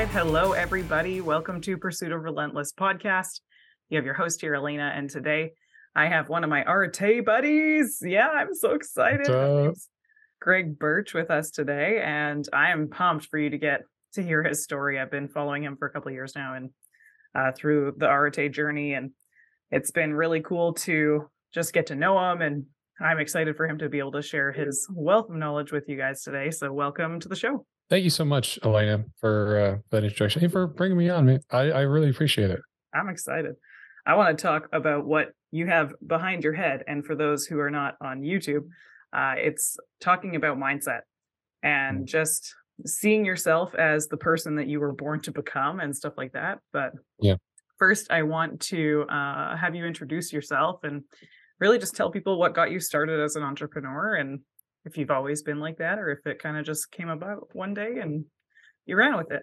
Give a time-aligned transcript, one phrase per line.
[0.00, 0.08] right.
[0.08, 1.20] Hello, everybody.
[1.20, 3.40] Welcome to Pursuit of Relentless podcast.
[3.90, 5.50] You have your host here, Elena, and today
[5.94, 8.02] I have one of my Arte buddies.
[8.02, 9.74] Yeah, I'm so excited.
[10.40, 13.82] Greg Birch with us today, and I am pumped for you to get
[14.14, 14.98] to hear his story.
[14.98, 16.70] I've been following him for a couple of years now, and
[17.34, 19.10] uh, through the Arte journey, and
[19.70, 22.40] it's been really cool to just get to know him.
[22.40, 22.64] And
[23.02, 25.98] I'm excited for him to be able to share his wealth of knowledge with you
[25.98, 26.50] guys today.
[26.52, 27.66] So, welcome to the show.
[27.90, 31.40] Thank you so much, Elena, for uh, that introduction and for bringing me on.
[31.50, 32.60] I, I really appreciate it.
[32.94, 33.56] I'm excited.
[34.06, 36.84] I want to talk about what you have behind your head.
[36.86, 38.68] And for those who are not on YouTube,
[39.12, 41.00] uh, it's talking about mindset
[41.64, 42.04] and mm.
[42.04, 42.54] just
[42.86, 46.60] seeing yourself as the person that you were born to become and stuff like that.
[46.72, 47.34] But yeah,
[47.76, 51.02] first, I want to uh, have you introduce yourself and
[51.58, 54.40] really just tell people what got you started as an entrepreneur and
[54.84, 57.74] if you've always been like that or if it kind of just came about one
[57.74, 58.24] day and
[58.86, 59.42] you ran with it.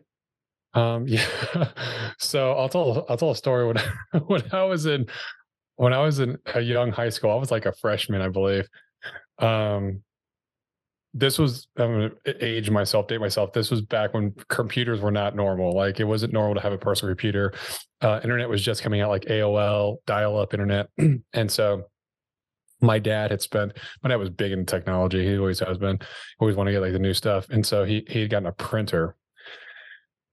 [0.74, 1.26] Um, yeah.
[2.20, 5.08] so I'll tell I'll tell a story when I, when I was in
[5.76, 7.32] when I was in a young high school.
[7.32, 8.68] I was like a freshman, I believe.
[9.40, 10.04] Um,
[11.14, 13.54] this was I'm gonna age myself, date myself.
[13.54, 15.74] This was back when computers were not normal.
[15.74, 17.54] Like it wasn't normal to have a personal computer.
[18.02, 20.90] Uh, internet was just coming out, like AOL, dial-up internet,
[21.34, 21.86] and so
[22.82, 26.00] my dad had spent my dad was big in technology he always has been
[26.40, 28.52] always want to get like the new stuff and so he he had gotten a
[28.52, 29.16] printer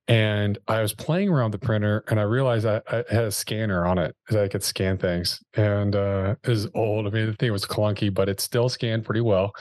[0.06, 3.86] and I was playing around the printer and I realized I, I had a scanner
[3.86, 5.42] on it that I could scan things.
[5.54, 7.06] And uh, it was old.
[7.06, 9.52] I mean, the thing was clunky, but it still scanned pretty well.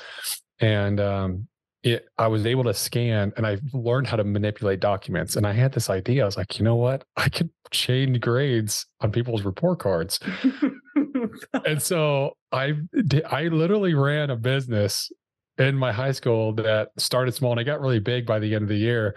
[0.59, 1.47] And um,
[1.83, 5.35] it, I was able to scan and I learned how to manipulate documents.
[5.35, 6.23] And I had this idea.
[6.23, 7.03] I was like, you know what?
[7.17, 10.19] I could change grades on people's report cards.
[11.65, 12.73] and so I
[13.29, 15.11] I literally ran a business
[15.57, 18.63] in my high school that started small and I got really big by the end
[18.63, 19.15] of the year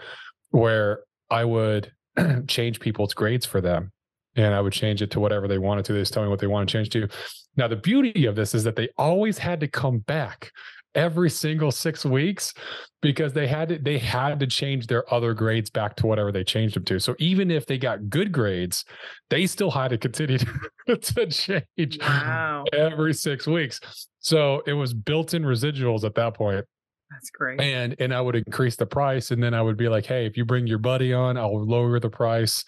[0.51, 1.91] where I would
[2.47, 3.91] change people's grades for them
[4.35, 5.93] and I would change it to whatever they wanted to.
[5.93, 7.07] They just tell me what they want to change to.
[7.55, 10.51] Now, the beauty of this is that they always had to come back
[10.97, 12.53] every single six weeks
[13.01, 16.43] because they had to they had to change their other grades back to whatever they
[16.43, 16.99] changed them to.
[16.99, 18.83] So even if they got good grades,
[19.29, 22.65] they still had to continue to, to change wow.
[22.73, 23.79] every six weeks.
[24.19, 26.65] So it was built-in residuals at that point.
[27.11, 27.61] That's great.
[27.61, 30.35] And and I would increase the price, and then I would be like, hey, if
[30.35, 32.65] you bring your buddy on, I'll lower the price.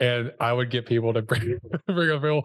[0.00, 2.42] And I would get people to bring bring a bill.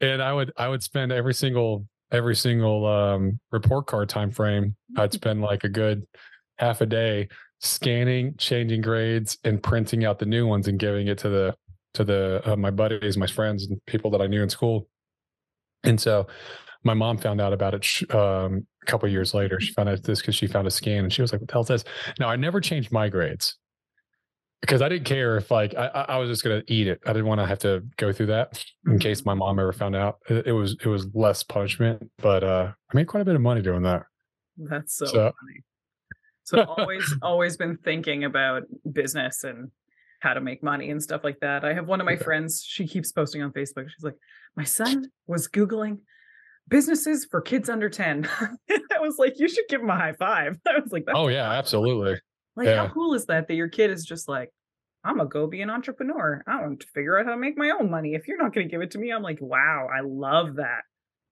[0.00, 4.74] And I would I would spend every single every single um, report card time frame.
[4.96, 5.16] I'd mm-hmm.
[5.16, 6.06] spend like a good
[6.58, 7.28] half a day
[7.60, 11.54] scanning, changing grades, and printing out the new ones and giving it to the
[11.94, 14.88] to the uh, my buddies, my friends, and people that I knew in school.
[15.84, 16.26] And so
[16.84, 19.60] my mom found out about it um, a couple years later.
[19.60, 21.52] She found out this because she found a scan and she was like, "What the
[21.52, 21.84] hell is this?"
[22.18, 23.56] Now I never changed my grades
[24.60, 27.00] because I didn't care if like I, I was just gonna eat it.
[27.06, 29.96] I didn't want to have to go through that in case my mom ever found
[29.96, 30.18] out.
[30.28, 33.40] It, it, was it was less punishment, but uh, I made quite a bit of
[33.40, 34.04] money doing that.
[34.56, 35.64] That's so, so funny.
[36.44, 39.70] So always always been thinking about business and
[40.20, 41.64] how to make money and stuff like that.
[41.64, 42.22] I have one of my yeah.
[42.22, 42.64] friends.
[42.66, 43.88] She keeps posting on Facebook.
[43.88, 44.16] She's like,
[44.56, 45.98] "My son was googling
[46.68, 48.28] businesses for kids under 10.
[48.70, 50.58] I was like, you should give him a high five.
[50.68, 52.20] I was like, oh, yeah, absolutely.
[52.58, 52.86] Like, yeah.
[52.86, 54.50] how cool is that that your kid is just like,
[55.04, 56.42] I'm gonna go be an entrepreneur.
[56.46, 58.14] I want to figure out how to make my own money.
[58.14, 60.82] If you're not gonna give it to me, I'm like, wow, I love that.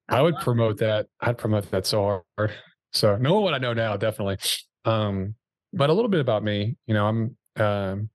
[0.08, 1.08] I, I would promote that.
[1.20, 1.28] that.
[1.28, 2.52] I'd promote that so hard.
[2.92, 4.38] So knowing what I know now, definitely.
[4.84, 5.34] Um,
[5.72, 8.08] but a little bit about me, you know, I'm um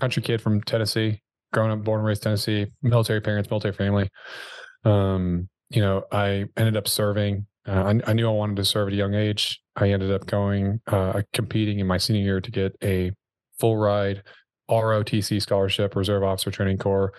[0.00, 1.20] country kid from Tennessee,
[1.52, 4.08] growing up, born and raised Tennessee, military parents, military family.
[4.84, 7.46] Um, you know, I ended up serving.
[7.68, 9.60] Uh, I, I, knew I wanted to serve at a young age.
[9.76, 13.12] I ended up going uh, competing in my senior year to get a
[13.60, 14.22] full ride
[14.70, 17.12] ROTC scholarship, Reserve Officer Training Corps,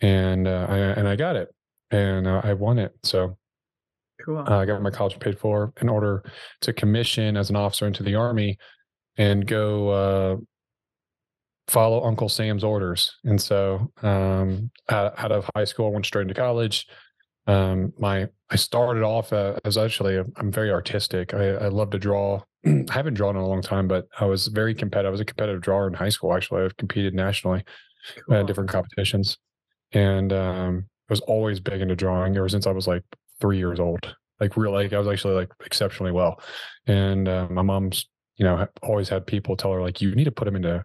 [0.00, 1.48] and uh, I, and I got it,
[1.90, 2.92] and uh, I won it.
[3.02, 3.36] So
[4.24, 4.38] cool.
[4.38, 6.22] Uh, I got my college paid for in order
[6.62, 8.58] to commission as an officer into the Army
[9.16, 10.36] and go uh,
[11.66, 13.16] follow Uncle Sam's orders.
[13.24, 16.86] And so um, out, out, of high school, I went straight into college
[17.48, 21.34] um, my I started off uh, as actually I'm very artistic.
[21.34, 22.42] I, I love to draw.
[22.66, 25.08] I haven't drawn in a long time, but I was very competitive.
[25.08, 26.34] I was a competitive drawer in high school.
[26.34, 27.64] Actually, I've competed nationally
[28.26, 28.36] cool.
[28.36, 29.38] at different competitions,
[29.92, 33.02] and um, I was always big into drawing ever since I was like
[33.40, 34.14] three years old.
[34.40, 36.40] Like real, like I was actually like exceptionally well.
[36.86, 40.30] And uh, my mom's, you know, always had people tell her like, you need to
[40.30, 40.84] put them into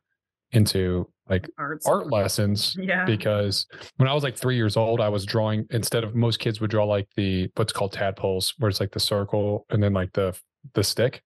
[0.54, 1.87] into like Arts.
[1.87, 3.65] art lessons yeah because
[3.97, 6.69] when i was like three years old i was drawing instead of most kids would
[6.69, 10.37] draw like the what's called tadpoles where it's like the circle and then like the
[10.73, 11.21] the stick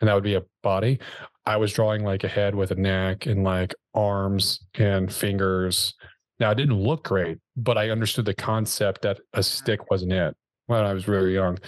[0.00, 1.00] and that would be a body
[1.46, 5.94] i was drawing like a head with a neck and like arms and fingers.
[6.38, 9.42] Now, it didn't look great, but I understood the concept that a mm-hmm.
[9.42, 10.34] stick wasn't it
[10.66, 11.58] when I was really young.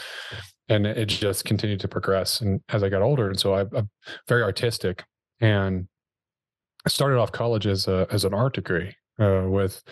[0.68, 2.40] And it just continued to progress.
[2.40, 3.90] And as I got older, and so I, I'm
[4.28, 5.04] very artistic.
[5.40, 5.88] And
[6.84, 9.82] I started off college as a, as an art degree uh, with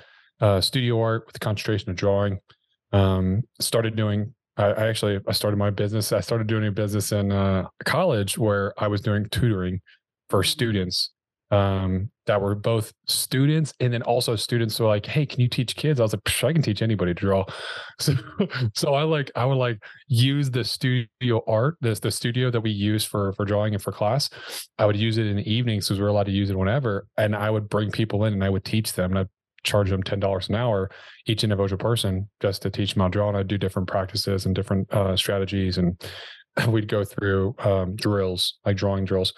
[0.40, 2.40] uh, studio art with concentration of drawing.
[2.92, 6.12] Um, started doing I, I, actually I started my business.
[6.12, 9.80] I started doing a business in uh, college where I was doing tutoring
[10.28, 11.10] for students
[11.50, 15.74] um, that were both students and then also students were like, "Hey, can you teach
[15.74, 17.44] kids?" I was like, "I can teach anybody to draw."
[17.98, 18.14] So,
[18.74, 22.70] so I like I would like use the studio art, this the studio that we
[22.70, 24.30] use for for drawing and for class.
[24.78, 27.08] I would use it in the evenings because we are allowed to use it whenever,
[27.16, 29.16] and I would bring people in and I would teach them.
[29.16, 29.30] And I
[29.64, 30.88] charge them ten dollars an hour
[31.26, 33.28] each individual person just to teach them how to draw.
[33.28, 36.00] And I'd do different practices and different uh, strategies, and
[36.68, 39.34] we'd go through um, drills like drawing drills.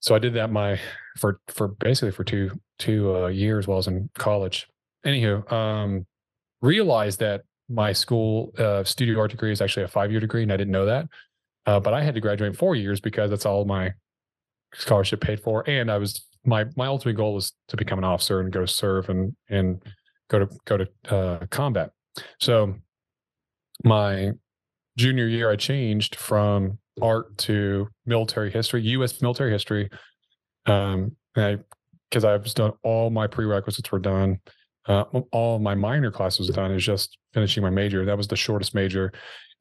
[0.00, 0.78] So I did that my
[1.18, 4.68] for for basically for two two uh, years while I was in college.
[5.04, 6.06] Anywho, um,
[6.60, 10.52] realized that my school uh, studio art degree is actually a five year degree, and
[10.52, 11.06] I didn't know that.
[11.66, 13.92] Uh, but I had to graduate in four years because that's all my
[14.74, 18.40] scholarship paid for, and I was my my ultimate goal was to become an officer
[18.40, 19.82] and go serve and and
[20.28, 21.90] go to go to uh, combat.
[22.40, 22.74] So
[23.84, 24.32] my
[24.96, 29.22] junior year, I changed from art to military history, U.S.
[29.22, 29.90] military history.
[30.68, 31.58] Um, I
[32.10, 34.40] because I was done all my prerequisites were done.
[34.86, 36.72] Uh, all my minor class was done.
[36.72, 38.04] Is just finishing my major.
[38.04, 39.12] That was the shortest major,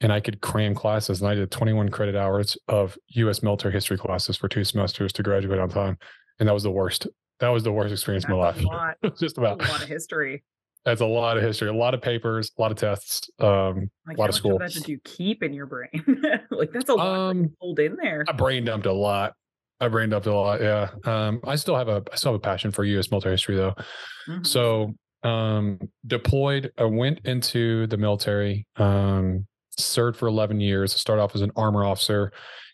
[0.02, 1.22] and I could cram classes.
[1.22, 3.44] And I did 21 credit hours of U.S.
[3.44, 5.98] military history classes for two semesters to graduate on time
[6.40, 7.08] and that was the worst.
[7.40, 8.98] That was the worst experience That's of my life.
[9.04, 10.44] Lot, just about a lot of history.
[10.86, 14.18] That's a lot of history, a lot of papers, a lot of tests, um, like
[14.18, 14.58] a lot of school.
[14.60, 15.90] How did you keep in your brain?
[16.52, 18.24] like that's a lot um, hold in there.
[18.28, 19.34] I brain dumped a lot.
[19.80, 20.62] I brain dumped a lot.
[20.62, 20.90] Yeah.
[21.06, 23.12] Um, I still have a I still have a passion for U.S.
[23.12, 23.76] military history though.
[24.28, 24.44] Mm-hmm.
[24.44, 24.94] So
[25.24, 26.72] um, deployed.
[26.78, 28.66] I went into the military.
[28.78, 29.46] Um,
[29.78, 30.94] served for 11 years.
[30.94, 32.32] Started off as an armor officer,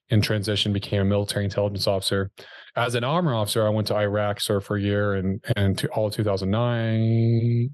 [0.10, 2.32] in transition became a military intelligence officer
[2.76, 5.88] as an armor officer, I went to Iraq, served for a year, and and to
[5.90, 7.70] all of 2009,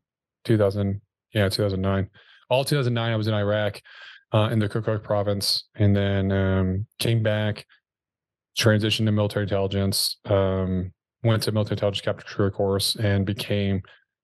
[0.45, 1.01] 2000,
[1.33, 2.09] yeah, 2009,
[2.49, 3.81] all 2009, I was in Iraq,
[4.33, 7.65] uh, in the Kirkuk province, and then um, came back,
[8.59, 10.91] transitioned to military intelligence, um,
[11.23, 13.81] went to military intelligence captains career course, and became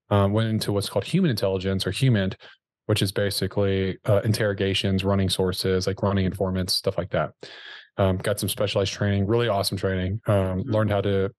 [0.09, 2.35] um, went into what's called human intelligence or HUMINT,
[2.85, 7.31] which is basically uh, interrogations, running sources, like running informants, stuff like that
[7.97, 10.21] um, got some specialized training, really awesome training.
[10.27, 10.71] Um, mm-hmm.
[10.71, 11.31] Learned how to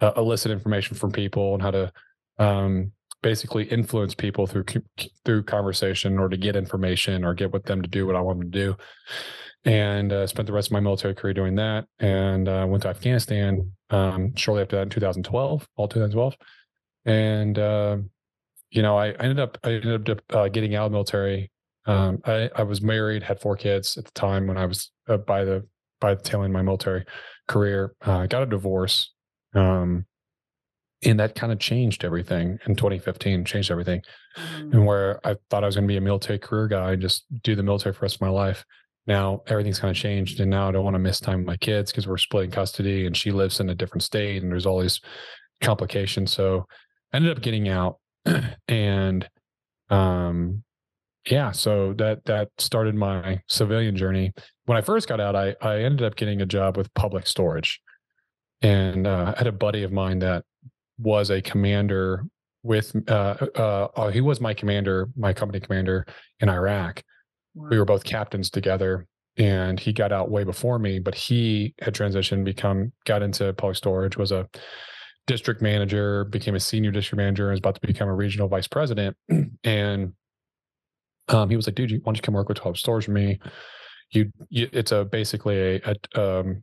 [0.00, 1.92] uh, elicit information from people and how to
[2.38, 2.92] um,
[3.22, 4.64] basically influence people through
[5.24, 8.40] through conversation or to get information or get with them to do what I want
[8.40, 8.76] them to do.
[9.64, 12.88] And uh, spent the rest of my military career doing that, and uh, went to
[12.88, 16.36] Afghanistan um, shortly after that in 2012, all 2012.
[17.04, 17.98] And uh,
[18.70, 21.52] you know, I, I ended up I ended up uh, getting out of the military
[21.86, 25.16] um, I, I was married, had four kids at the time when I was uh,
[25.16, 25.66] by the
[26.00, 27.04] by the tail end of my military
[27.48, 27.94] career.
[28.06, 29.12] Uh, I got a divorce.
[29.54, 30.06] Um,
[31.04, 34.02] and that kind of changed everything in 2015, changed everything.
[34.36, 34.72] Mm-hmm.
[34.72, 37.24] And where I thought I was going to be a military career guy, and just
[37.42, 38.64] do the military for the rest of my life.
[39.06, 40.40] Now everything's kind of changed.
[40.40, 43.06] And now I don't want to miss time with my kids because we're splitting custody
[43.06, 45.00] and she lives in a different state and there's all these
[45.60, 46.32] complications.
[46.32, 46.66] So
[47.12, 47.98] I ended up getting out
[48.68, 49.28] and
[49.90, 50.62] um
[51.30, 54.32] yeah so that that started my civilian journey
[54.64, 57.80] when i first got out i i ended up getting a job with public storage
[58.62, 60.44] and uh, i had a buddy of mine that
[60.98, 62.24] was a commander
[62.62, 66.06] with uh, uh, uh he was my commander my company commander
[66.40, 67.02] in iraq
[67.54, 67.68] wow.
[67.70, 69.06] we were both captains together
[69.38, 73.76] and he got out way before me but he had transitioned become got into public
[73.76, 74.48] storage was a
[75.26, 78.66] district manager became a senior district manager and was about to become a regional vice
[78.66, 79.16] president
[79.64, 80.12] and
[81.28, 83.38] um, he was like, dude, why don't you come work with 12 stores for me?
[84.10, 86.62] You, you it's a basically a, a um,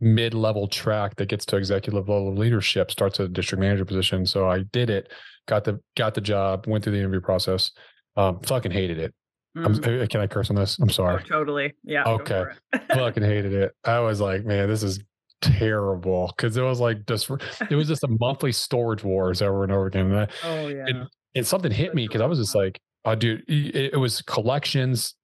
[0.00, 4.26] mid-level track that gets to executive level leadership starts at a district manager position.
[4.26, 5.10] So I did it,
[5.46, 7.70] got the got the job, went through the interview process,
[8.16, 9.14] um, fucking hated it.
[9.56, 10.08] Mm.
[10.08, 10.78] can I curse on this?
[10.78, 11.22] I'm oh, sorry.
[11.24, 11.74] Oh, totally.
[11.84, 12.04] Yeah.
[12.04, 12.44] Okay.
[12.94, 13.72] fucking hated it.
[13.84, 15.00] I was like, man, this is
[15.42, 17.28] terrible because it was like just
[17.70, 20.10] it was just a monthly storage wars over and over again.
[20.10, 20.84] And I, oh yeah.
[20.86, 24.22] And, and something hit me because I was just like, uh, dude, it, it was
[24.22, 25.14] collections.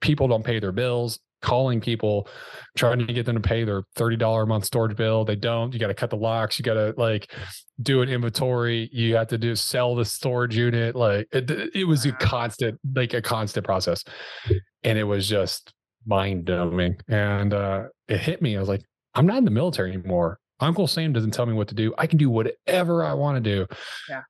[0.00, 2.26] People don't pay their bills calling people
[2.76, 5.24] trying to get them to pay their $30 a month storage bill.
[5.24, 5.72] They don't.
[5.72, 6.58] You got to cut the locks.
[6.58, 7.30] You got to like
[7.82, 8.88] do an inventory.
[8.92, 10.96] You have to do sell the storage unit.
[10.96, 14.04] Like it, it was a constant like a constant process.
[14.82, 15.72] And it was just
[16.06, 18.56] mind numbing and uh it hit me.
[18.56, 18.82] I was like
[19.14, 20.38] i'm not in the military anymore.
[20.60, 21.94] Uncle Sam doesn't tell me what to do.
[21.98, 23.66] I can do whatever I want to do.
[24.08, 24.22] Yeah.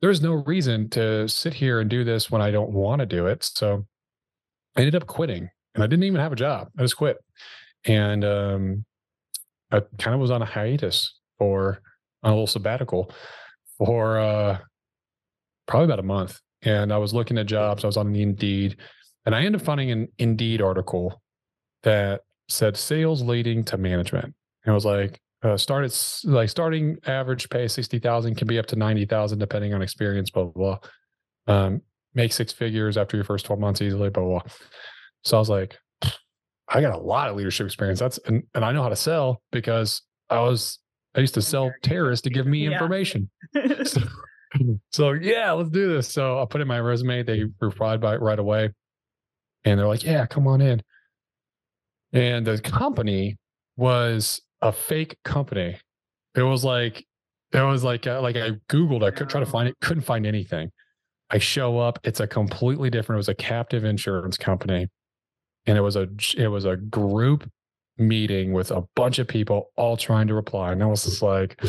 [0.00, 3.26] There's no reason to sit here and do this when I don't want to do
[3.26, 3.44] it.
[3.44, 3.86] So
[4.76, 6.68] I ended up quitting and I didn't even have a job.
[6.78, 7.18] I just quit.
[7.84, 8.84] And um,
[9.70, 11.80] I kind of was on a hiatus for
[12.22, 13.12] on a little sabbatical
[13.78, 14.58] for uh,
[15.66, 16.40] probably about a month.
[16.62, 17.84] And I was looking at jobs.
[17.84, 18.76] I was on the Indeed,
[19.24, 21.22] and I ended up finding an Indeed article
[21.82, 24.34] that said sales leading to management.
[24.64, 28.66] And I was like, uh, started like starting average pay sixty thousand can be up
[28.66, 30.30] to ninety thousand depending on experience.
[30.30, 30.78] Blah blah.
[31.46, 31.54] blah.
[31.54, 31.82] Um,
[32.14, 34.08] make six figures after your first twelve months easily.
[34.08, 34.40] Blah blah.
[34.40, 34.52] blah.
[35.26, 35.76] So I was like,
[36.68, 37.98] I got a lot of leadership experience.
[37.98, 40.78] That's and, and I know how to sell because I was
[41.16, 42.72] I used to sell terrorists to give me Yeah.
[42.74, 43.28] information.
[43.84, 44.00] so,
[44.92, 46.08] so yeah, let's do this.
[46.08, 47.24] So I put in my resume.
[47.24, 48.70] They replied by right away,
[49.64, 50.80] and they're like, "Yeah, come on in."
[52.12, 53.36] And the company
[53.76, 55.76] was a fake company.
[56.36, 57.04] It was like
[57.52, 59.04] it was like uh, like I googled.
[59.04, 59.74] I could try to find it.
[59.80, 60.70] Couldn't find anything.
[61.30, 61.98] I show up.
[62.04, 63.16] It's a completely different.
[63.16, 64.86] It was a captive insurance company,
[65.66, 67.48] and it was a it was a group
[67.98, 70.72] meeting with a bunch of people all trying to reply.
[70.72, 71.60] And I was just like,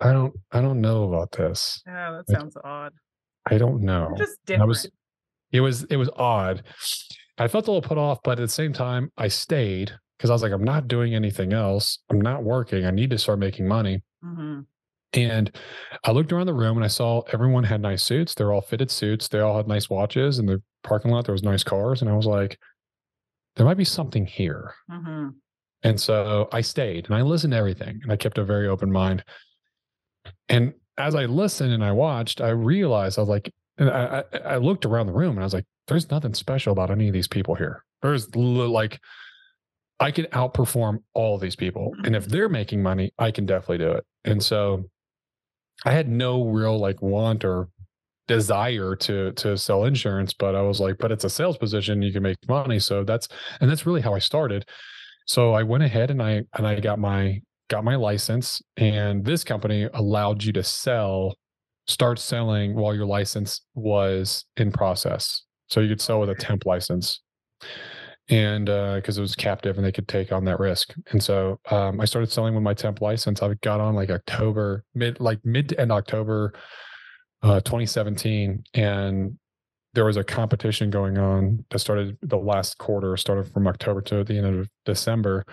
[0.00, 1.82] I don't I don't know about this.
[1.86, 2.92] yeah, that Like, sounds odd.
[3.50, 4.14] I don't know.
[4.18, 4.86] Just I was
[5.52, 6.62] it was it was odd.
[7.38, 10.32] I felt a little put off, but at the same time, I stayed because I
[10.32, 12.00] was like, I'm not doing anything else.
[12.10, 12.84] I'm not working.
[12.84, 14.02] I need to start making money.
[14.24, 14.66] Mhm.
[15.14, 15.50] And
[16.04, 18.34] I looked around the room and I saw everyone had nice suits.
[18.34, 19.28] They're all fitted suits.
[19.28, 20.38] They all had nice watches.
[20.38, 22.02] In the parking lot, there was nice cars.
[22.02, 22.58] And I was like,
[23.58, 24.72] there might be something here.
[24.90, 25.34] Mhm.
[25.82, 28.90] And so I stayed and I listened to everything and I kept a very open
[28.90, 29.24] mind.
[30.48, 34.38] And as I listened and I watched, I realized I was like, and I, I,
[34.38, 37.12] I looked around the room and I was like, there's nothing special about any of
[37.12, 37.84] these people here.
[38.02, 39.00] There's like,
[40.00, 41.92] I can outperform all these people.
[42.04, 44.04] And if they're making money, I can definitely do it.
[44.24, 44.84] And so
[45.84, 47.68] I had no real like want or
[48.28, 52.12] desire to to sell insurance, but I was like, but it's a sales position, you
[52.12, 52.78] can make money.
[52.78, 53.26] So that's
[53.60, 54.68] and that's really how I started.
[55.26, 59.44] So I went ahead and I and I got my got my license and this
[59.44, 61.34] company allowed you to sell
[61.86, 65.42] start selling while your license was in process.
[65.68, 67.20] So you could sell with a temp license.
[68.30, 70.94] And uh because it was captive and they could take on that risk.
[71.10, 73.42] And so um I started selling with my temp license.
[73.42, 76.52] I got on like October, mid like mid to end October
[77.42, 79.38] uh 2017 and
[79.94, 84.24] there was a competition going on that started the last quarter started from october to
[84.24, 85.44] the end of december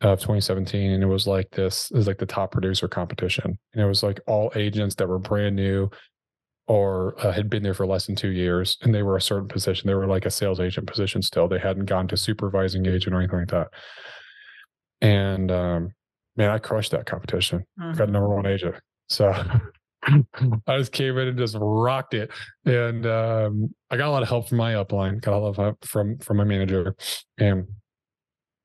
[0.00, 3.82] of 2017 and it was like this it was like the top producer competition and
[3.82, 5.88] it was like all agents that were brand new
[6.66, 9.48] or uh, had been there for less than two years and they were a certain
[9.48, 13.14] position they were like a sales agent position still they hadn't gone to supervising agent
[13.14, 13.68] or anything like that
[15.00, 15.90] and um
[16.36, 17.96] man i crushed that competition Mhm.
[17.96, 18.74] got number one agent.
[19.08, 19.32] So
[20.66, 22.30] I just came in and just rocked it.
[22.64, 25.56] And um, I got a lot of help from my upline, got a lot of
[25.56, 26.94] help from from my manager.
[27.38, 27.66] And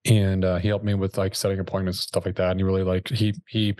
[0.05, 2.51] and uh, he helped me with like setting appointments and stuff like that.
[2.51, 3.75] And he really like he he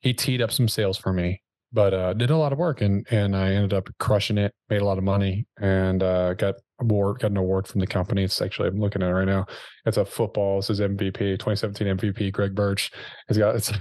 [0.00, 1.42] he teed up some sales for me,
[1.72, 4.82] but uh did a lot of work and and I ended up crushing it, made
[4.82, 8.22] a lot of money and uh got award got an award from the company.
[8.22, 9.46] It's actually I'm looking at it right now.
[9.86, 10.56] It's a football.
[10.56, 12.90] This is MVP, 2017 MVP, Greg Birch.
[13.28, 13.72] It's got it's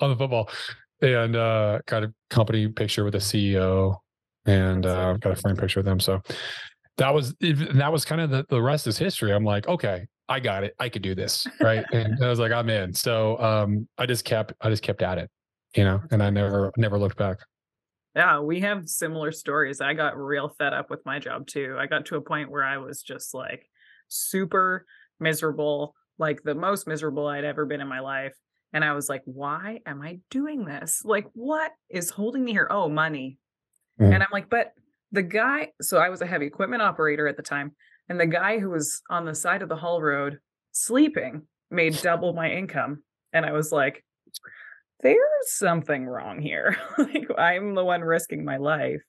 [0.00, 0.50] on the football
[1.00, 3.96] and uh got a company picture with the CEO
[4.46, 6.00] and uh got a frame picture of them.
[6.00, 6.20] So
[6.96, 9.32] that was that was kind of the, the rest is history.
[9.32, 10.74] I'm like, okay, I got it.
[10.78, 11.46] I could do this.
[11.60, 11.84] Right.
[11.92, 12.92] and I was like, I'm in.
[12.92, 15.30] So um I just kept I just kept at it,
[15.74, 17.38] you know, and I never never looked back.
[18.16, 19.80] Yeah, we have similar stories.
[19.80, 21.76] I got real fed up with my job too.
[21.78, 23.68] I got to a point where I was just like
[24.08, 24.84] super
[25.20, 28.34] miserable, like the most miserable I'd ever been in my life.
[28.72, 31.02] And I was like, why am I doing this?
[31.04, 32.68] Like, what is holding me here?
[32.70, 33.38] Oh, money.
[34.00, 34.12] Mhm.
[34.14, 34.72] And I'm like, but
[35.12, 37.74] the guy, so I was a heavy equipment operator at the time,
[38.08, 40.38] and the guy who was on the side of the haul road
[40.72, 43.02] sleeping made double my income.
[43.32, 44.04] And I was like,
[45.00, 46.76] there's something wrong here.
[46.98, 49.00] like, I'm the one risking my life.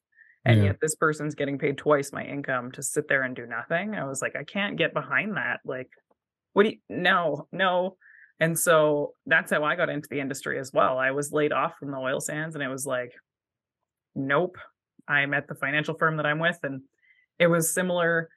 [0.46, 0.66] And Yeah.
[0.68, 3.96] yet this person's getting paid twice my income to sit there and do nothing.
[3.96, 5.60] I was like, I can't get behind that.
[5.66, 5.89] Like,
[6.54, 7.98] what do you, no, no.
[8.39, 10.98] And so that's how I got into the industry as well.
[10.98, 13.12] I was laid off from the oil sands and it was like,
[14.15, 14.58] nope.
[15.08, 16.60] I'm at the financial firm that I'm with.
[16.63, 16.81] And
[17.39, 18.29] it was similar,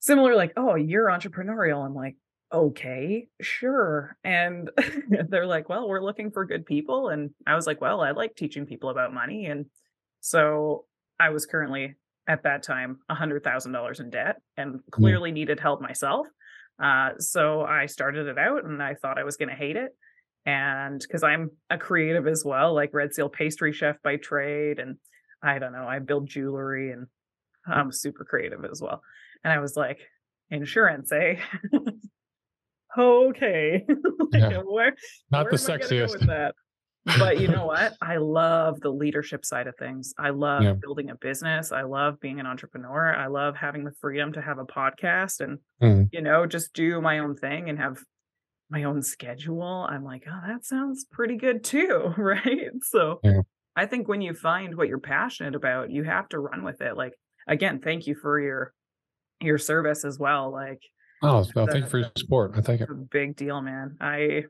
[0.00, 1.84] similar, like, oh, you're entrepreneurial.
[1.84, 2.16] I'm like,
[2.52, 4.16] okay, sure.
[4.24, 4.70] And
[5.28, 7.10] they're like, well, we're looking for good people.
[7.10, 9.46] And I was like, well, I like teaching people about money.
[9.46, 9.66] And
[10.20, 10.84] so
[11.20, 11.94] I was currently
[12.26, 14.78] at that time $100,000 in debt and hmm.
[14.90, 16.26] clearly needed help myself.
[16.82, 19.90] Uh, so I started it out and I thought I was going to hate it.
[20.46, 24.78] And because I'm a creative as well, like Red Seal pastry chef by trade.
[24.78, 24.96] And
[25.42, 27.06] I don't know, I build jewelry and
[27.66, 29.02] I'm super creative as well.
[29.44, 29.98] And I was like,
[30.50, 31.36] insurance, eh?
[32.98, 33.84] okay.
[34.32, 34.58] like, Yeah.
[34.64, 34.94] where,
[35.30, 36.52] Not where the am I go sexiest.
[37.18, 37.94] But you know what?
[38.02, 40.14] I love the leadership side of things.
[40.18, 40.72] I love Yeah.
[40.74, 41.72] building a business.
[41.72, 43.14] I love being an entrepreneur.
[43.14, 46.08] I love having the freedom to have a podcast and, Mhm.
[46.12, 47.98] you know, just do my own thing and have
[48.70, 49.86] my own schedule.
[49.88, 52.12] I'm like, oh, that sounds pretty good too.
[52.18, 52.70] Right.
[52.82, 53.42] So Yeah.
[53.76, 56.96] I think when you find what you're passionate about, you have to run with it.
[56.96, 57.14] Like,
[57.46, 58.72] again, thank you for your
[59.40, 60.50] your service as well.
[60.50, 60.82] Like
[61.22, 62.52] Oh, well, thank you for your support.
[62.56, 62.86] I thank you.
[62.90, 63.96] a big deal, man.
[64.00, 64.44] I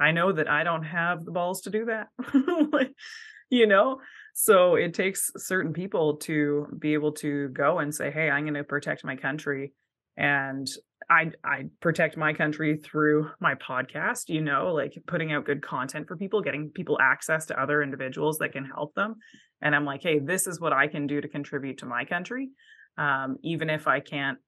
[0.00, 2.08] I know that I don't have the balls to do that.
[3.50, 4.00] you know,
[4.34, 8.54] so it takes certain people to be able to go and say, "Hey, I'm going
[8.54, 9.72] to protect my country."
[10.16, 10.68] And
[11.08, 16.06] I I protect my country through my podcast, you know, like putting out good content
[16.08, 19.16] for people, getting people access to other individuals that can help them.
[19.60, 22.50] And I'm like, "Hey, this is what I can do to contribute to my country."
[22.96, 24.38] Um even if I can't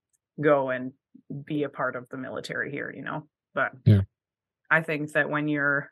[0.40, 0.92] go and
[1.44, 3.28] be a part of the military here, you know.
[3.54, 4.02] But Yeah.
[4.72, 5.90] I think that when you're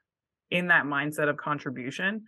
[0.51, 2.25] in that mindset of contribution,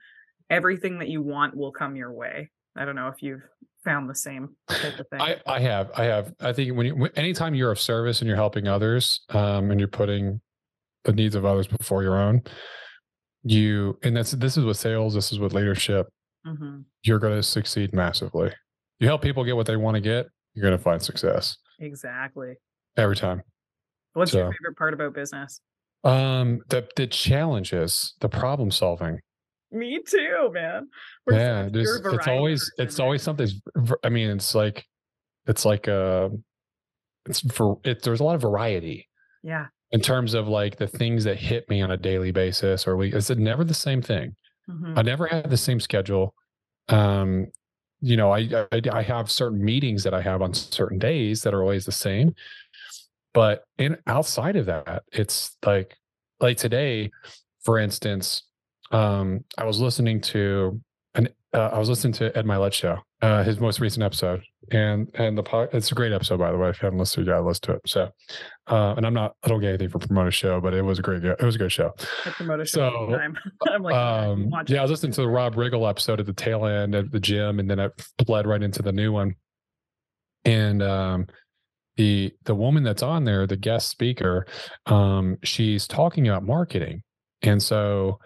[0.51, 2.51] everything that you want will come your way.
[2.77, 3.41] I don't know if you've
[3.85, 5.21] found the same type of thing.
[5.21, 6.35] I, I have, I have.
[6.41, 9.89] I think when you, anytime you're of service and you're helping others, um, and you're
[9.89, 10.43] putting
[11.05, 12.43] the needs of others before your own,
[13.45, 16.07] you, and that's this is with sales, this is with leadership.
[16.47, 16.85] Mhm.
[17.03, 18.53] You're going to succeed massively.
[18.99, 22.57] You help people get what they want to get, you're going to find success Exactly.
[22.99, 23.43] every time.
[24.13, 25.61] What's your favorite part about business?
[26.05, 29.21] Um, the the challenges, the problem solving.
[29.71, 30.89] Me too, man.
[31.27, 33.49] We're yeah, it's always it's always something.
[34.05, 34.85] I mean, it's like
[35.47, 36.29] it's like uh
[37.27, 38.03] it's for it.
[38.03, 39.09] There's a lot of variety.
[39.43, 39.67] yeah.
[39.93, 43.15] in terms of like the things that hit me on a daily basis or week.
[43.15, 44.35] It's never the same thing.
[44.69, 44.99] Mhm.
[44.99, 46.35] I never have the same schedule.
[46.89, 47.47] Um,
[48.01, 51.55] you know, I, I I have certain meetings that I have on certain days that
[51.55, 52.35] are always the same.
[53.35, 55.97] But in outside of that, it's like
[56.41, 57.11] like today,
[57.65, 58.43] for instance,
[58.91, 60.81] um, I was listening to
[61.15, 65.11] an uh, I was listening to Ed Mylett show, uh, his most recent episode, and
[65.15, 66.69] and the po- it's a great episode by the way.
[66.71, 67.81] If you haven't listened, you gotta listen to it.
[67.87, 68.11] So,
[68.69, 70.99] uh, and I'm not I don't get anything for promote a show, but it was
[70.99, 71.93] a great it was a good show.
[72.27, 73.39] I promote a show So, time.
[73.69, 76.67] I'm like, Um, yeah, I was listening to the Rob Riggle episode at the tail
[76.67, 77.89] end at the gym, and then I
[78.27, 79.37] bled right into the new one.
[80.45, 81.27] And um,
[82.03, 84.45] the the woman that's on there, the guest speaker,
[84.87, 87.03] um, she's talking about marketing,
[87.43, 88.19] and so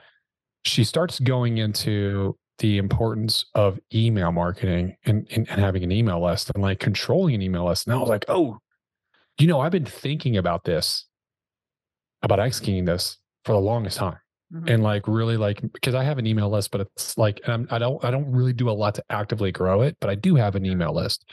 [0.65, 6.25] she starts going into the importance of email marketing and, and, and having an email
[6.25, 7.87] list and like controlling an email list.
[7.87, 8.57] And I was like, oh,
[9.39, 11.05] you know, I've been thinking about this,
[12.23, 14.17] about executing this for the longest time
[14.55, 14.71] Mhm.
[14.71, 17.69] and like really like because I have an email list, but it's like and I'm,
[17.71, 20.37] I don't I don't really do a lot to actively grow it, but I do
[20.37, 21.25] have an email list.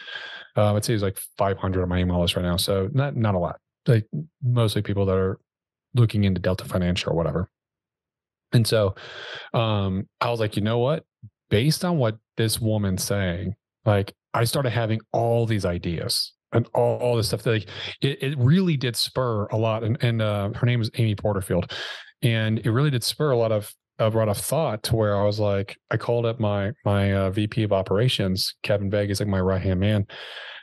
[0.57, 3.35] Uh, I'd say it's like 500 on my email list right now, so not not
[3.35, 3.59] a lot.
[3.87, 4.07] Like
[4.41, 5.39] mostly people that are
[5.93, 7.49] looking into Delta Financial or whatever.
[8.51, 8.95] And so,
[9.53, 11.03] um, I was like, you know what?
[11.49, 16.97] Based on what this woman's saying, like I started having all these ideas and all,
[16.99, 17.43] all this stuff.
[17.43, 17.69] That, like
[18.01, 19.83] it, it really did spur a lot.
[19.83, 21.71] And and uh, her name is Amy Porterfield
[22.23, 25.23] and it really did spur a lot of a lot of thought to where I
[25.23, 29.29] was like, I called up my my uh, VP of operations, Kevin Begg, is like
[29.29, 30.07] my right hand man, and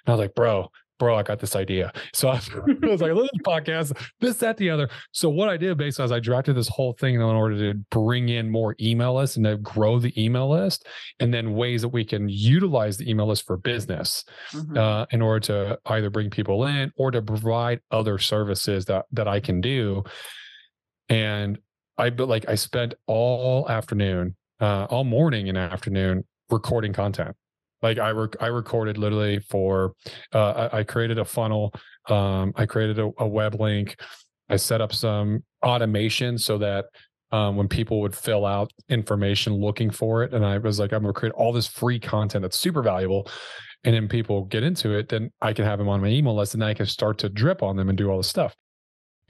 [0.08, 0.68] I was like, bro,
[0.98, 1.92] bro, I got this idea.
[2.12, 2.34] So I,
[2.82, 4.90] I was like, listen, podcast, this, that, the other.
[5.12, 8.28] So what I did basically is I drafted this whole thing in order to bring
[8.28, 10.86] in more email lists and to grow the email list,
[11.20, 14.76] and then ways that we can utilize the email list for business Mhm.
[14.76, 19.28] uh, in order to either bring people in or to provide other services that that
[19.28, 20.02] I can do.
[21.10, 21.58] And
[21.98, 27.36] I but like I spent all afternoon, uh, all morning and afternoon recording content.
[27.82, 29.94] Like I rec- I recorded literally for
[30.34, 31.74] uh, I, I created a funnel,
[32.08, 33.96] um, I created a, a web link,
[34.48, 36.86] I set up some automation so that
[37.32, 41.02] um, when people would fill out information looking for it, and I was like, I'm
[41.02, 43.28] gonna create all this free content that's super valuable
[43.84, 46.54] and then people get into it, then I can have them on my email list
[46.54, 48.54] and I can start to drip on them and do all the stuff.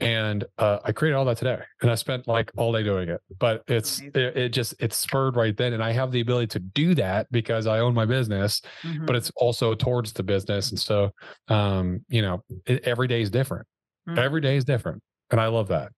[0.01, 3.21] And uh, I created all that today and I spent like all day doing it,
[3.39, 5.73] but it's, it, it just, it's spurred right then.
[5.73, 9.05] And I have the ability to do that because I own my business, Mhm.
[9.05, 10.71] but it's also towards the business.
[10.71, 11.11] And so,
[11.47, 13.67] um, you know, it, every day is different.
[14.09, 14.17] Mhm.
[14.17, 15.01] Every day is different.
[15.29, 15.91] And I love that.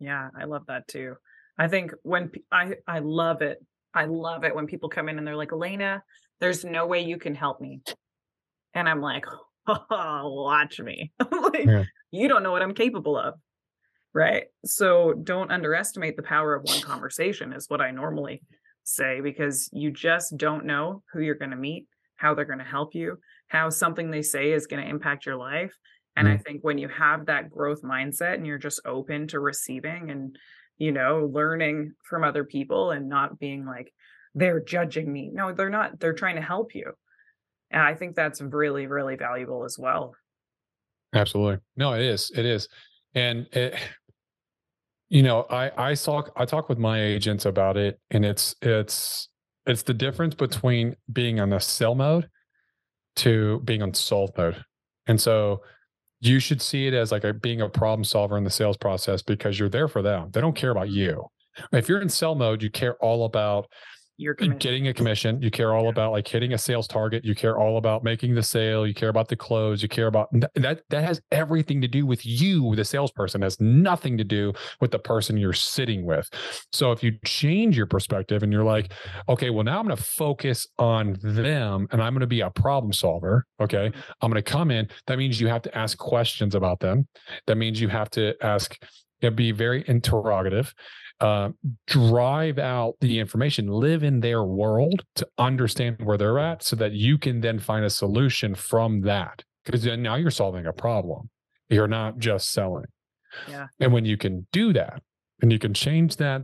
[0.00, 1.14] Yeah, I love that too.
[1.58, 3.58] I think when I I love it.
[3.94, 6.02] I love it when people come in and they're like, "Elena,
[6.38, 7.80] there's no way you can help me."
[8.74, 9.24] And I'm like,
[9.90, 11.84] "Watch me." like, Yeah.
[12.10, 13.34] you don't know what I'm capable of.
[14.14, 14.44] right?
[14.64, 18.42] So don't underestimate the power of one conversation, is what I normally
[18.84, 22.64] say, because you just don't know who you're going to meet, how they're going to
[22.64, 25.74] help you, how something they say is going to impact your life.
[26.16, 26.34] And mm-hmm.
[26.34, 30.34] I think when you have that growth mindset and you're just open to receiving and,
[30.78, 33.92] you know, learning from other people and not being like,
[34.34, 35.30] they're judging me.
[35.32, 36.00] No, they're not.
[36.00, 36.92] They're trying to help you.
[37.70, 40.14] And I think that's really, really valuable as well.
[41.14, 41.58] Absolutely.
[41.76, 42.30] No, it is.
[42.34, 42.68] It is.
[43.14, 43.74] And it,
[45.08, 49.28] you know, I I talk I talk with my agents about it, and it's it's
[49.66, 52.28] it's the difference between being on a sell mode
[53.16, 54.62] to being on solve mode.
[55.06, 55.62] And so
[56.20, 59.22] you should see it as like a being a problem solver in the sales process
[59.22, 60.30] because you're there for them.
[60.32, 61.24] They don't care about you.
[61.72, 63.66] If you're in sell mode, you care all about
[64.16, 65.40] you're getting a commission.
[65.42, 65.90] You care all yeah.
[65.90, 67.24] about like hitting a sales target.
[67.24, 68.86] You care all about making the sale.
[68.86, 69.82] You care about the close.
[69.82, 70.82] You care about that.
[70.88, 73.42] That has everything to do with you, the salesperson.
[73.42, 76.28] Has nothing to do with the person you're sitting with.
[76.72, 78.92] So if you change your perspective and you're like,
[79.28, 82.50] okay, well now I'm going to focus on them and I'm going to be a
[82.50, 83.46] problem solver.
[83.60, 84.00] Okay, mm-hmm.
[84.22, 84.88] I'm going to come in.
[85.06, 87.06] That means you have to ask questions about them.
[87.46, 88.76] That means you have to ask
[89.34, 90.72] be very interrogative
[91.20, 91.50] uh,
[91.86, 96.92] drive out the information, live in their world to understand where they're at so that
[96.92, 99.42] you can then find a solution from that.
[99.64, 101.30] Because then now you're solving a problem.
[101.68, 102.86] You're not just selling.
[103.48, 103.66] Yeah.
[103.80, 105.02] And when you can do that
[105.42, 106.42] and you can change that,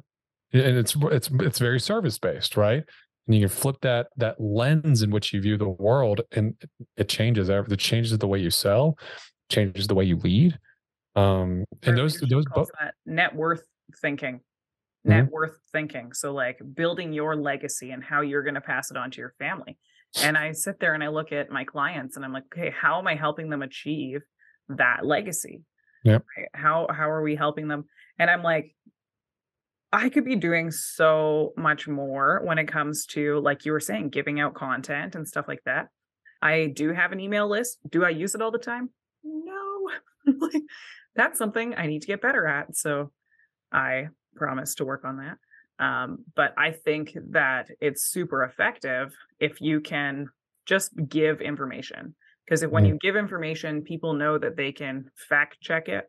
[0.53, 2.83] and it's it's it's very service based, right?
[3.27, 6.55] And you can flip that that lens in which you view the world, and
[6.97, 7.75] it changes everything.
[7.75, 8.99] It changes the way you sell,
[9.51, 10.59] changes the way you lead.
[11.15, 12.69] Um, and those those both
[13.07, 13.63] net worth
[14.01, 14.41] thinking
[15.05, 15.33] net mm-hmm.
[15.33, 16.13] worth thinking.
[16.13, 19.35] So, like building your legacy and how you're going to pass it on to your
[19.39, 19.79] family.
[20.23, 22.99] And I sit there and I look at my clients and I'm like, okay, how
[22.99, 24.21] am I helping them achieve
[24.69, 25.63] that legacy?
[26.05, 26.19] Yeah.
[26.37, 26.49] Right?
[26.53, 27.85] How how are we helping them?
[28.19, 28.75] And I'm like,
[29.93, 34.09] I could be doing so much more when it comes to, like you were saying,
[34.09, 35.89] giving out content and stuff like that.
[36.41, 37.79] I do have an email list.
[37.89, 38.91] Do I use it all the time?
[39.23, 39.91] No.
[40.41, 40.63] like
[41.15, 42.77] that's something I need to get better at.
[42.77, 43.13] So
[43.71, 45.39] I promise to work on that.
[45.85, 50.29] Um, but I think that it's super effective if you can
[50.67, 52.15] just give information.
[52.45, 56.05] Because when you give information, people know that they can fact check it,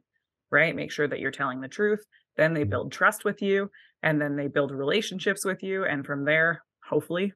[0.51, 0.75] right?
[0.75, 2.03] Make sure that you're telling the truth.
[2.37, 2.71] Then they mm-hmm.
[2.71, 3.69] build trust with you,
[4.01, 5.85] and then they build relationships with you.
[5.85, 7.33] And from there, hopefully,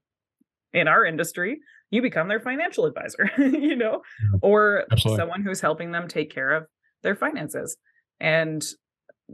[0.74, 1.60] in our industry,
[1.92, 4.02] you become their financial advisor, you know,
[4.42, 5.22] or Absolutely.
[5.22, 6.66] someone who's helping them take care of
[7.04, 7.78] their finances.
[8.20, 8.64] And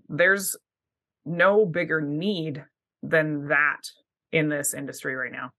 [0.09, 0.55] there's
[1.25, 2.63] no bigger need
[3.01, 3.81] than that
[4.31, 5.51] in this industry right now.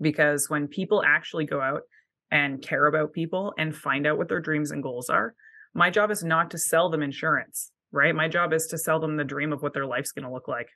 [0.00, 1.82] Because when people actually go out
[2.30, 5.34] and care about people and find out what their dreams and goals are,
[5.74, 8.14] my job is not to sell them insurance, right?
[8.14, 10.48] My job is to sell them the dream of what their life's going to look
[10.48, 10.68] like.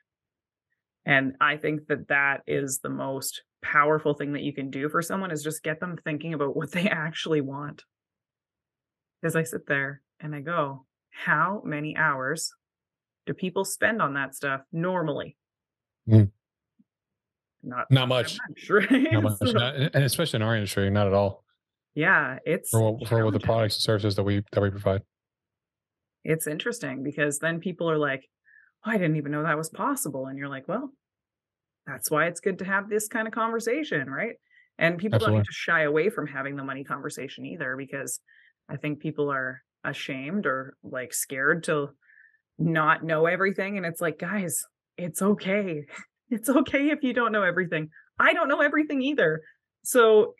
[1.05, 5.01] And I think that that is the most powerful thing that you can do for
[5.01, 7.83] someone is just get them thinking about what they actually want.
[9.21, 12.51] Because I sit there and I go, how many hours
[13.25, 15.35] do people spend on that stuff normally?
[16.07, 16.31] Mm.
[17.63, 19.11] Not not much, much right?
[19.11, 19.53] Not much.
[19.53, 21.43] not, and especially in our industry, not at all.
[21.95, 25.01] Yeah, it's for, for the products and services that we that we provide.
[26.23, 28.27] It's interesting because then people are like,
[28.85, 30.91] oh, "I didn't even know that was possible," and you're like, "Well,
[31.87, 34.35] that's why it's good to have this kind of conversation, right?"
[34.77, 35.37] And people Absolutely.
[35.37, 38.19] don't need to shy away from having the money conversation either, because
[38.69, 41.89] I think people are ashamed or like scared to
[42.57, 43.77] not know everything.
[43.77, 44.63] And it's like, guys,
[44.97, 45.85] it's okay.
[46.31, 47.91] It's okay if you don't know everything.
[48.17, 49.43] I don't know everything either.
[49.83, 50.33] So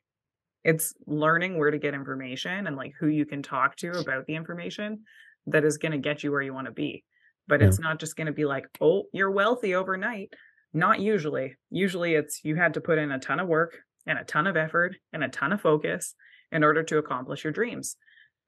[0.63, 4.35] it's learning where to get information and like who you can talk to about the
[4.35, 5.03] information
[5.45, 7.03] that is going to get you where you want to be.
[7.47, 7.67] But yeah.
[7.67, 10.33] it's not just going to be like, oh, you're wealthy overnight.
[10.73, 11.55] Not usually.
[11.69, 14.57] Usually it's you had to put in a ton of work and a ton of
[14.57, 16.15] effort and a ton of focus
[16.51, 17.95] in order to accomplish your dreams.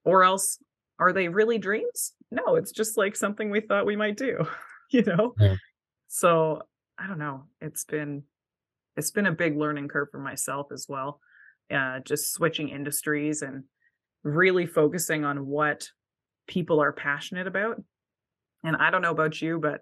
[0.04, 0.58] Or else
[1.00, 2.14] are they really dreams?
[2.32, 4.46] No, it's just like something we thought we might do,
[4.92, 5.34] you know?
[5.40, 5.56] Yeah.
[6.08, 6.62] So
[6.98, 7.44] I don't know.
[7.62, 8.24] It's been
[8.96, 11.20] it's been a big learning curve for myself as well.
[11.74, 13.64] Uh, just switching industries and
[14.24, 15.90] really focusing on what
[16.48, 17.82] people are passionate about.
[18.64, 19.82] And I don't know about you, but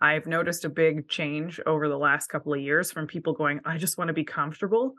[0.00, 3.76] I've noticed a big change over the last couple of years from people going, I
[3.76, 4.94] just want to be comfortable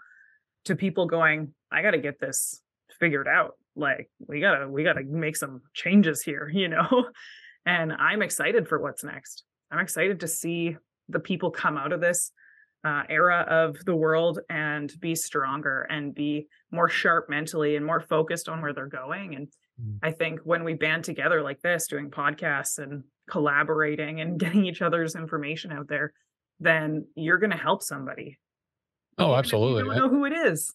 [0.66, 2.62] to people going, I got to get this
[3.00, 7.10] figured out like we gotta we gotta make some changes here you know
[7.66, 10.76] and i'm excited for what's next i'm excited to see
[11.10, 12.32] the people come out of this
[12.84, 18.00] uh, era of the world and be stronger and be more sharp mentally and more
[18.00, 19.48] focused on where they're going and
[19.82, 19.98] mm.
[20.04, 24.82] I think when we band together like this, doing podcasts and collaborating and getting each
[24.82, 26.14] other's information out there,
[26.60, 28.38] then you're going to help somebody.
[29.18, 29.84] Oh, absolutely.
[29.84, 30.74] you don't know who it is.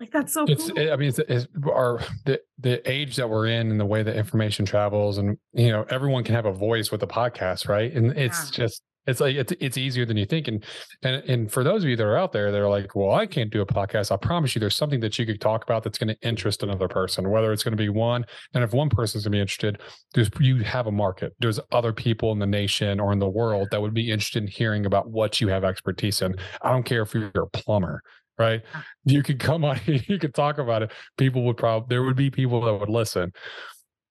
[0.00, 0.44] Like that's so.
[0.48, 0.70] It's.
[0.70, 0.92] Cool.
[0.92, 4.16] I mean, it's, it's our the the age that we're in and the way that
[4.16, 7.92] information travels, and you know, everyone can have a voice with a podcast, right?
[7.92, 8.64] And it's yeah.
[8.64, 10.48] just it's like it's it's easier than you think.
[10.48, 10.64] And
[11.02, 13.50] and and for those of you that are out there, they're like, well, I can't
[13.50, 14.10] do a podcast.
[14.10, 16.88] I promise you, there's something that you could talk about that's going to interest another
[16.88, 17.30] person.
[17.30, 19.80] Whether it's going to be one, and if one person's going to be interested,
[20.14, 21.34] there's you have a market.
[21.40, 24.48] There's other people in the nation or in the world that would be interested in
[24.48, 26.36] hearing about what you have expertise in.
[26.62, 28.02] I don't care if you're a plumber
[28.38, 28.62] right?
[29.04, 30.92] You could come on, you could talk about it.
[31.16, 33.32] People would probably there would be people that would listen.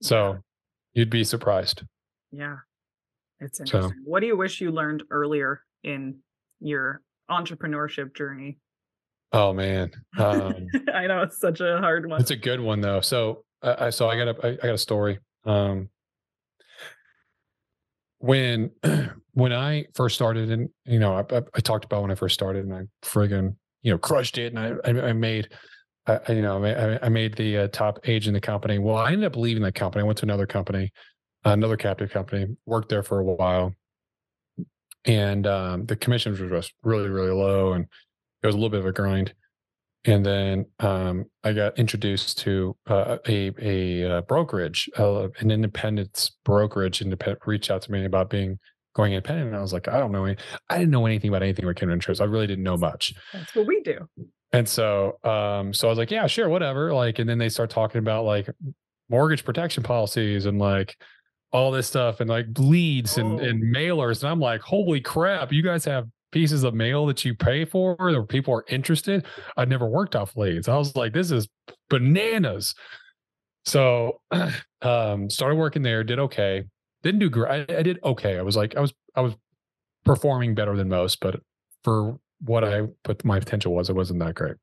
[0.02, 0.38] So
[0.94, 1.84] you'd be surprised.
[2.32, 2.58] Yeah.
[3.40, 3.92] It's interesting.
[3.92, 6.20] So, what do you wish you learned earlier in
[6.60, 8.58] your entrepreneurship journey?
[9.32, 9.92] Oh man.
[10.18, 12.20] Um, I know it's such a hard one.
[12.20, 13.02] It's a good one though.
[13.02, 15.20] So I so I got a I, I got a story.
[15.46, 15.90] Um
[18.20, 18.72] when
[19.34, 22.66] when I first started and you know I, I, talked about when I first started
[22.66, 25.50] and I friggin' you know crushed it and I I, made
[26.08, 26.64] I, you know
[27.02, 28.80] I, made the uh, top age in the company.
[28.80, 30.04] Well, I ended up leaving the company.
[30.04, 30.92] I went to another company,
[31.46, 32.48] another captive company.
[32.66, 33.74] Worked there for a while,
[35.06, 37.86] and um, the commissions were just really really low, and
[38.44, 39.34] it was a little bit of a grind.
[40.06, 46.32] And then um, I got introduced to uh, a a, uh, brokerage, uh, an independence
[46.46, 47.02] brokerage.
[47.02, 48.60] Independent reached out to me about being
[48.96, 49.48] going independent.
[49.48, 50.26] And I was like, I don't know.
[50.26, 50.38] Any,
[50.70, 52.22] I didn't know anything about anything with kindred interest.
[52.22, 53.14] I really didn't know much.
[53.34, 54.08] That's what we do.
[54.52, 56.94] And so, um, so I was like, yeah, sure, whatever.
[56.94, 58.50] Like, and then they start talking about like
[59.10, 60.98] mortgage protection policies and like
[61.52, 63.22] all this stuff and like leads oh.
[63.22, 64.22] and, and mailers.
[64.22, 67.96] And I'm like, holy crap, you guys have pieces of mail that you pay for
[68.00, 69.26] or people are interested.
[69.58, 70.68] I'd never worked off leads.
[70.68, 71.48] I was like, this is
[71.90, 72.76] bananas.
[73.66, 74.22] So
[74.82, 76.64] um started working there, did okay.
[77.04, 77.70] Didn't do great.
[77.70, 78.38] I, I, did okay.
[78.38, 79.36] I was like, I was, I was
[80.06, 81.42] performing better than most, but
[81.84, 84.56] for what I put my potential was, it wasn't that great.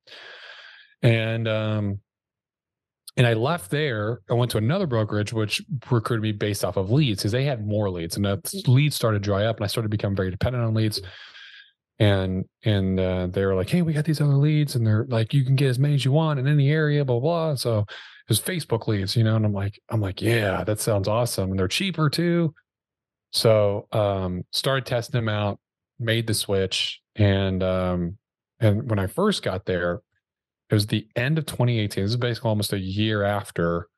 [1.02, 2.00] And, um,
[3.16, 4.20] and I left there.
[4.30, 7.66] I went to another brokerage, which recruited me based off of leads because they had
[7.66, 10.30] more leads, and the leads started to dry up, and I started to become very
[10.30, 11.00] dependent on leads.
[11.98, 15.32] And and uh, they were like, "Hey, we got these other leads, and they're like,
[15.32, 17.86] you can get as many as you want in any area, blah blah." So
[18.28, 21.50] his Facebook leads, you know, and I'm like, I'm like, yeah, that sounds awesome.
[21.50, 22.54] And they're cheaper too.
[23.32, 25.58] So um started testing them out,
[25.98, 27.00] made the switch.
[27.14, 28.18] And um
[28.58, 30.00] and when I first got there,
[30.70, 32.04] it was the end of 2018.
[32.04, 33.88] This is basically almost a year after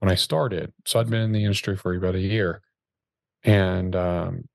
[0.00, 0.72] when I started.
[0.84, 2.62] So I'd been in the industry for about a year.
[3.44, 4.48] And um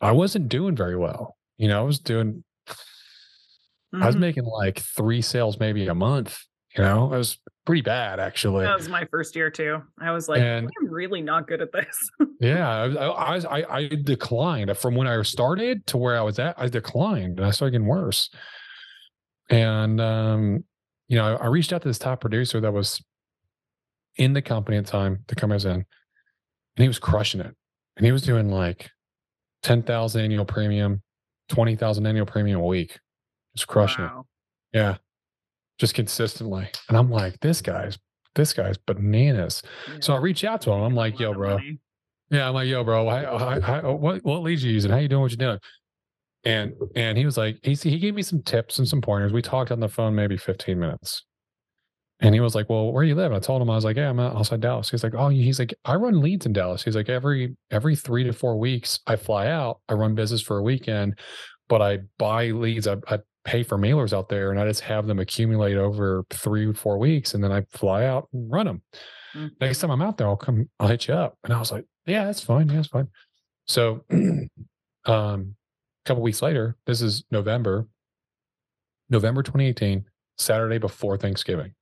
[0.00, 1.36] I wasn't doing very well.
[1.58, 4.02] You know, I was doing mm-hmm.
[4.02, 4.20] I was mm-hmm.
[4.20, 6.45] making like three sales maybe a month
[6.76, 8.64] you know, it was pretty bad actually.
[8.64, 9.82] That was my first year too.
[10.00, 12.10] I was like, and, I'm really not good at this.
[12.40, 16.54] yeah, I, I, I declined from when I started to where I was at.
[16.58, 18.30] I declined, and I started getting worse.
[19.50, 20.64] And um,
[21.08, 23.02] you know, I reached out to this top producer that was
[24.16, 25.24] in the company at the time.
[25.28, 25.84] The company was in, and
[26.76, 27.54] he was crushing it.
[27.96, 28.90] And he was doing like
[29.62, 31.02] ten thousand annual premium,
[31.48, 32.98] twenty thousand annual premium a week.
[33.56, 34.26] Just crushing wow.
[34.72, 34.78] it.
[34.78, 34.96] Yeah
[35.78, 36.68] just consistently.
[36.88, 37.98] And I'm like, this guy's
[38.34, 39.62] this guy's bananas.
[39.88, 39.96] Yeah.
[40.00, 40.82] So I reach out to him.
[40.82, 41.58] I'm like, yo, bro.
[42.30, 43.08] Yeah, I'm like, yo, bro.
[43.08, 44.90] How, how, what what leads you using?
[44.90, 45.22] How you doing?
[45.22, 45.58] What you doing?
[46.44, 49.32] And and he was like, he he gave me some tips and some pointers.
[49.32, 51.24] We talked on the phone maybe 15 minutes.
[52.20, 53.84] And he was like, "Well, where do you live?" And I told him I was
[53.84, 56.82] like, "Yeah, I'm outside Dallas." He's like, "Oh, he's like, I run leads in Dallas."
[56.82, 59.80] He's like, "Every every three to four weeks, I fly out.
[59.88, 61.18] I run business for a weekend,
[61.68, 62.86] but I buy leads.
[62.86, 66.72] I, I pay for mailers out there and I just have them accumulate over three,
[66.74, 67.32] four weeks.
[67.32, 68.82] And then I fly out and run them.
[69.34, 69.46] Mm-hmm.
[69.60, 71.38] Next time I'm out there, I'll come, I'll hit you up.
[71.44, 72.68] And I was like, yeah, that's fine.
[72.68, 73.08] Yeah, that's fine.
[73.66, 74.48] So, um,
[75.06, 77.86] a couple weeks later, this is November,
[79.08, 80.04] November 2018,
[80.38, 81.72] Saturday before Thanksgiving.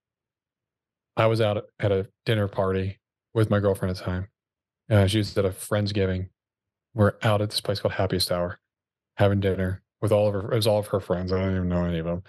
[1.16, 2.98] I was out at a dinner party
[3.32, 4.28] with my girlfriend at the time.
[4.90, 6.28] Uh, she was at a Friendsgiving.
[6.94, 8.58] We're out at this place called Happiest Hour
[9.16, 11.32] having dinner with all of her, it was all of her friends.
[11.32, 12.22] I don't even know any of them.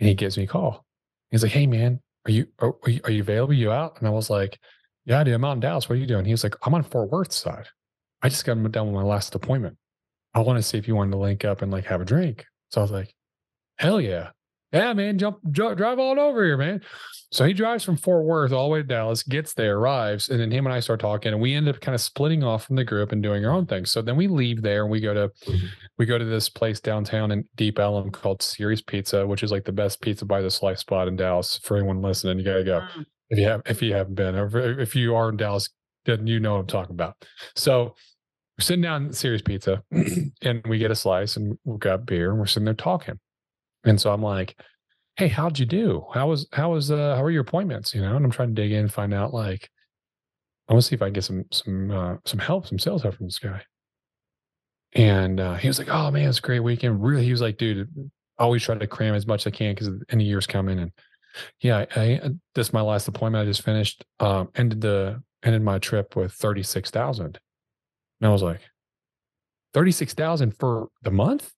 [0.00, 0.84] And he gives me a call.
[1.30, 3.52] He's like, Hey man, are you, are, are you, available?
[3.52, 3.98] Are you out?
[3.98, 4.58] And I was like,
[5.04, 5.88] yeah, dude, I'm out in Dallas.
[5.88, 6.24] What are you doing?
[6.24, 7.68] He was like, I'm on Fort Worth side.
[8.22, 9.76] I just got done with my last appointment.
[10.34, 12.44] I want to see if you wanted to link up and like have a drink.
[12.70, 13.14] So I was like,
[13.76, 14.30] hell yeah
[14.72, 16.82] yeah, man, jump, drive on over here, man.
[17.30, 20.40] So he drives from Fort Worth all the way to Dallas, gets there, arrives, and
[20.40, 22.76] then him and I start talking, and we end up kind of splitting off from
[22.76, 23.84] the group and doing our own thing.
[23.84, 25.30] So then we leave there and we go to
[25.98, 29.64] we go to this place downtown in Deep Ellum called Serious Pizza, which is like
[29.64, 31.58] the best pizza by the slice spot in Dallas.
[31.62, 32.80] For anyone listening, you gotta go.
[32.80, 33.06] Mm.
[33.30, 35.68] If you have, if you haven't been, or if you are in Dallas,
[36.06, 37.14] then you know what I'm talking about.
[37.54, 37.94] So
[38.58, 39.82] we're sitting down at Serious Pizza,
[40.42, 43.18] and we get a slice, and we've got beer, and we're sitting there talking.
[43.88, 44.56] And so I'm like,
[45.16, 46.04] "Hey, how'd you do?
[46.14, 47.94] How was how was uh how were your appointments?
[47.94, 49.70] You know?" And I'm trying to dig in find out like,
[50.68, 53.02] I want to see if I can get some some uh, some help, some sales
[53.02, 53.62] help from this guy.
[54.94, 57.58] And uh, he was like, "Oh man, it's a great weekend." Really, he was like,
[57.58, 57.88] "Dude,
[58.38, 60.78] always try to cram as much as I can because the end of year's coming."
[60.78, 60.92] And
[61.60, 63.42] yeah, I, I this is my last appointment.
[63.42, 64.04] I just finished.
[64.20, 67.38] Um, ended the ended my trip with thirty six thousand,
[68.20, 68.60] and I was like,
[69.74, 71.52] thirty six thousand for the month.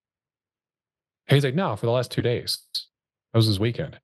[1.30, 2.58] And he's like, no, for the last two days.
[2.74, 3.98] That was his weekend.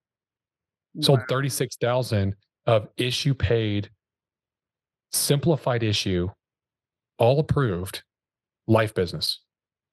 [1.01, 2.37] Sold thirty six thousand
[2.67, 3.91] of issue paid,
[5.12, 6.29] simplified issue,
[7.19, 8.03] all approved
[8.67, 9.41] life business.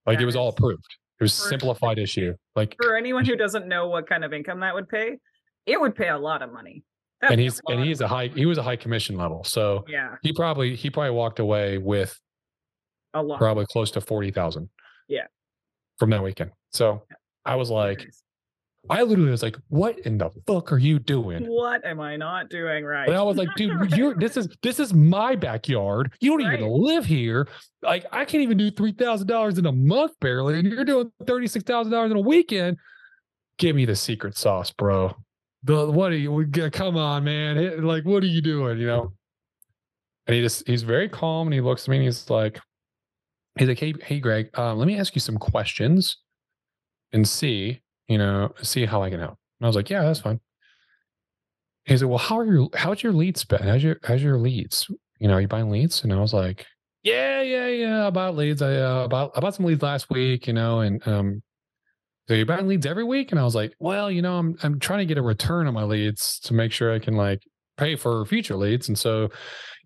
[0.06, 0.86] Like it was all approved.
[1.20, 2.36] It was simplified issue.
[2.56, 5.18] Like for anyone who doesn't know what kind of income that would pay,
[5.66, 6.84] it would pay a lot of money.
[7.20, 9.44] That'd and he's and he's a high he was a high commission level.
[9.44, 12.18] So yeah, he probably he probably walked away with
[13.14, 14.70] a lot, probably close to forty thousand.
[15.08, 15.26] Yeah,
[15.98, 16.52] from that weekend.
[16.72, 17.04] So
[17.46, 18.08] I was like,
[18.90, 21.46] I literally was like, "What in the fuck are you doing?
[21.46, 24.80] What am I not doing right?" And I was like, "Dude, you're this is this
[24.80, 26.14] is my backyard.
[26.20, 26.60] You don't right.
[26.60, 27.48] even live here.
[27.82, 31.12] Like, I can't even do three thousand dollars in a month barely, and you're doing
[31.26, 32.78] thirty six thousand dollars in a weekend.
[33.58, 35.16] Give me the secret sauce, bro.
[35.64, 36.46] The what are you?
[36.72, 37.86] Come on, man.
[37.86, 38.80] Like, what are you doing?
[38.80, 39.14] You know?"
[40.28, 42.60] And he just he's very calm, and he looks at me, and he's like,
[43.58, 46.18] "He's like, hey, hey, Greg, um, let me ask you some questions,
[47.14, 49.38] and see." you know, see how I can help.
[49.60, 50.40] And I was like, yeah, that's fine.
[51.86, 53.64] He said, well, how are your, how's your leads been?
[53.64, 54.90] How's your, how's your leads?
[55.20, 56.04] You know, are you buying leads?
[56.04, 56.66] And I was like,
[57.04, 58.62] yeah, yeah, yeah, about leads.
[58.62, 61.44] I, uh, I bought some leads last week, you know, and, um,
[62.28, 63.32] so you're buying leads every week?
[63.32, 65.74] And I was like, well, you know, I'm, I'm trying to get a return on
[65.74, 67.44] my leads to make sure I can like
[67.78, 68.88] pay for future leads.
[68.88, 69.30] And so,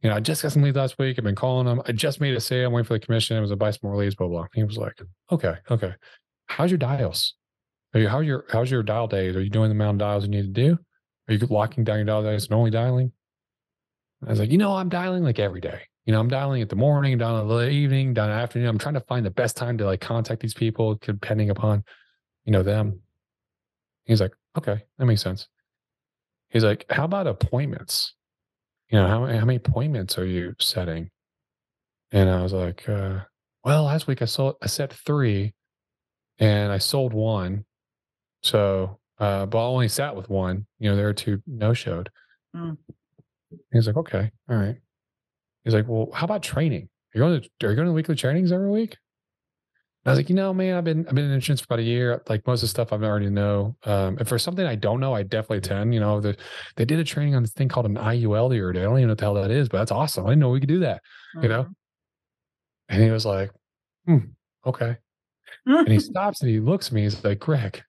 [0.03, 1.17] you know, I just got some leads last week.
[1.17, 1.81] I've been calling them.
[1.87, 2.67] I just made a sale.
[2.67, 3.37] I'm waiting for the commission.
[3.37, 4.45] It was a buy some more leads, blah, blah.
[4.53, 4.99] He was like,
[5.31, 5.93] okay, okay.
[6.47, 7.35] How's your dials?
[7.93, 9.35] Are you, how your how's your dial days?
[9.35, 10.77] Are you doing the amount of dials you need to do?
[11.27, 13.11] Are you locking down your dial days and only dialing?
[14.25, 15.81] I was like, you know, I'm dialing like every day.
[16.05, 18.69] You know, I'm dialing at the morning, down in the evening, down afternoon.
[18.69, 21.83] I'm trying to find the best time to like contact these people, depending upon,
[22.45, 23.01] you know, them.
[24.05, 25.47] He's like, okay, that makes sense.
[26.49, 28.13] He's like, how about appointments?
[28.89, 31.09] You know, how, how many appointments are you setting?
[32.11, 33.19] And I was like, uh,
[33.65, 35.53] well, last week I saw I set three
[36.39, 37.65] and I sold one
[38.47, 40.65] so, uh, but I only sat with one.
[40.79, 42.09] You know, there are two no showed.
[42.55, 42.77] Mm.
[43.71, 44.77] He's like, okay, all right.
[45.63, 46.89] He's like, well, how about training?
[47.13, 48.95] Are you going to are you going to weekly trainings every week?
[50.05, 51.79] And I was like, you know, man, I've been I've been in insurance for about
[51.79, 52.21] a year.
[52.29, 53.75] Like most of the stuff I've already know.
[53.83, 55.93] Um, and for something I don't know, I definitely attend.
[55.93, 56.37] You know, the,
[56.75, 58.81] they did a training on this thing called an IUL the other day.
[58.81, 60.25] I don't even know what the hell that is, but that's awesome.
[60.25, 61.01] I didn't know we could do that.
[61.35, 61.43] Mm-hmm.
[61.43, 61.63] You know.
[61.63, 61.71] Mm-hmm.
[62.89, 63.51] And he was like,
[64.05, 64.17] hmm,
[64.65, 64.95] okay.
[65.65, 67.03] And he stops and he looks at me.
[67.03, 67.83] He's like, Greg,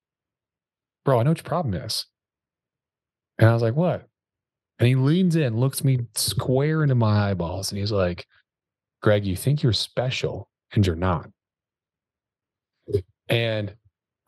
[1.04, 2.06] bro, I know what your problem is.
[3.38, 4.06] And I was like, what?
[4.78, 8.26] And he leans in, looks me square into my eyeballs, and he's like,
[9.02, 11.28] Greg, you think you're special and you're not.
[13.28, 13.74] And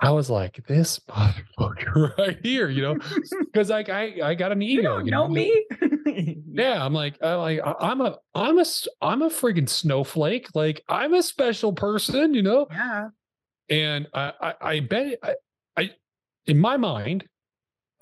[0.01, 2.97] I was like, this motherfucker right here, you know,
[3.41, 4.99] because like I, I got an ego.
[4.99, 5.67] You, you know, know me.
[6.53, 8.65] yeah, I'm like, I'm like, I'm a, I'm a,
[9.03, 10.49] I'm a friggin' snowflake.
[10.55, 12.67] Like I'm a special person, you know.
[12.71, 13.09] Yeah.
[13.71, 15.35] And I, I, I bet, I,
[15.77, 15.91] I,
[16.47, 17.25] in my mind,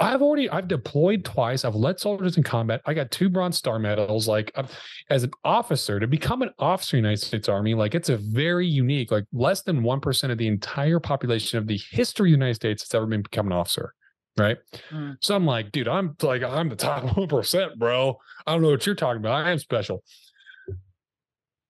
[0.00, 1.64] I've already I've deployed twice.
[1.64, 2.80] I've led soldiers in combat.
[2.86, 4.28] I got two Bronze Star medals.
[4.28, 4.62] Like uh,
[5.10, 8.16] as an officer, to become an officer in the United States Army, like it's a
[8.16, 9.10] very unique.
[9.10, 12.54] Like less than one percent of the entire population of the history of the United
[12.54, 13.92] States has ever been become an officer.
[14.36, 14.58] Right.
[14.90, 15.16] Mm.
[15.20, 18.18] So I'm like, dude, I'm like I'm the top one percent, bro.
[18.46, 19.46] I don't know what you're talking about.
[19.46, 20.04] I am special.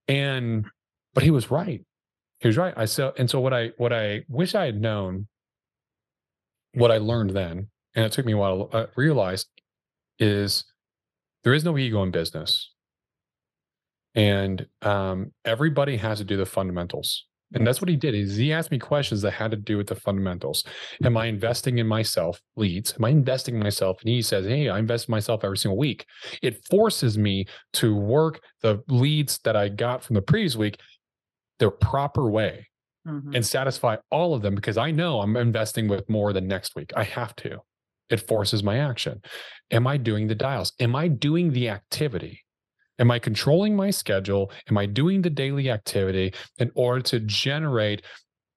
[0.07, 0.67] And
[1.15, 1.83] but he was right.
[2.41, 2.75] He was right.
[2.77, 5.27] I so and so what I what I wish I had known
[6.75, 9.47] what I learned then, and it took me a while to uh, realize,
[10.19, 10.65] is
[11.45, 12.73] there is no ego in business,
[14.15, 17.25] and um, everybody has to do the fundamentals.
[17.55, 18.15] And that's what he did.
[18.15, 20.65] Is he asked me questions that had to do with the fundamentals.
[21.03, 22.39] Am I investing in myself?
[22.57, 22.93] Leads.
[22.99, 23.99] Am I investing in myself?
[24.03, 26.05] And he says, Hey, I invest in myself every single week.
[26.43, 30.79] It forces me to work the leads that I got from the previous week
[31.59, 32.69] the proper way
[33.07, 33.35] mm-hmm.
[33.35, 36.93] and satisfy all of them because I know I'm investing with more than next week.
[36.97, 37.59] I have to.
[38.11, 39.21] It forces my action.
[39.71, 40.73] Am I doing the dials?
[40.81, 42.43] Am I doing the activity?
[42.99, 44.51] Am I controlling my schedule?
[44.69, 48.03] Am I doing the daily activity in order to generate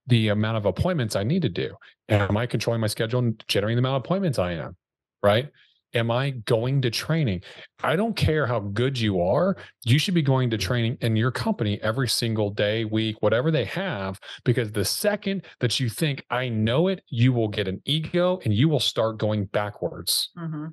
[0.08, 1.76] the amount of appointments I need to do?
[2.10, 4.76] Am I controlling my schedule and generating the amount of appointments I am?
[5.22, 5.50] Right.
[5.94, 7.42] Am I going to training?
[7.84, 9.58] I don't care how good you are.
[9.84, 13.66] You should be going to training in your company every single day, week, whatever they
[13.66, 18.40] have, because the second that you think I know it, you will get an ego
[18.46, 20.30] and you will start going backwards.
[20.38, 20.68] Mm-hmm.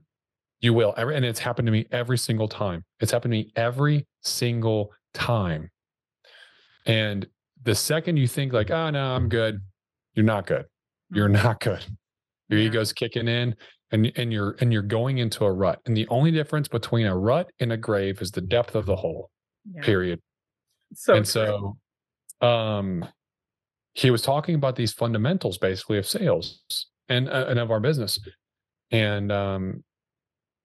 [0.60, 0.94] You will.
[0.94, 2.84] And it's happened to me every single time.
[3.00, 5.70] It's happened to me every single time.
[6.86, 7.26] And
[7.62, 9.60] the second you think like, oh no, I'm good,
[10.14, 10.66] you're not good.
[11.10, 11.44] You're mm-hmm.
[11.44, 11.84] not good.
[12.48, 12.66] Your yeah.
[12.66, 13.54] ego's kicking in
[13.90, 15.80] and and you're and you're going into a rut.
[15.86, 18.96] And the only difference between a rut and a grave is the depth of the
[18.96, 19.30] hole.
[19.72, 19.82] Yeah.
[19.82, 20.20] Period.
[20.94, 21.76] So and true.
[22.40, 23.06] so um
[23.94, 26.62] he was talking about these fundamentals basically of sales
[27.08, 28.18] and uh, and of our business.
[28.90, 29.84] And um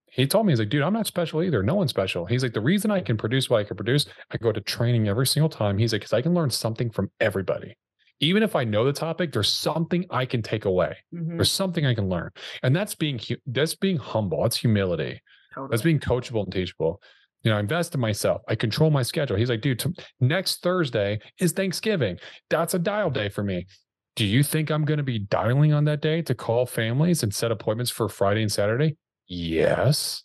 [0.07, 1.63] he told me he's like, dude, I'm not special either.
[1.63, 2.27] No one's special.
[2.27, 5.07] He's like, the reason I can produce what I can produce, I go to training
[5.07, 5.79] every single time.
[5.79, 7.75] He's like, because I can learn something from everybody
[8.24, 10.97] even if I know the topic, there's something I can take away.
[11.13, 11.38] Mm-hmm.
[11.38, 12.32] There's something I can learn,
[12.63, 14.43] and that's being that's being humble.
[14.43, 15.21] That's humility.
[15.53, 15.69] Totally.
[15.69, 17.01] That's being coachable and teachable.
[17.43, 18.41] You know, I invest in myself.
[18.47, 19.36] I control my schedule.
[19.36, 22.17] He's like, dude, t- next Thursday is Thanksgiving.
[22.49, 23.67] That's a dial day for me.
[24.15, 27.34] Do you think I'm going to be dialing on that day to call families and
[27.34, 28.95] set appointments for Friday and Saturday?
[29.28, 30.24] Yes.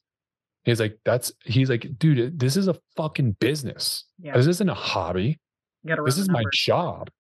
[0.65, 4.05] He's like, that's, he's like, dude, this is a fucking business.
[4.21, 4.37] Yeah.
[4.37, 5.39] This isn't a hobby.
[5.83, 7.11] This is my job.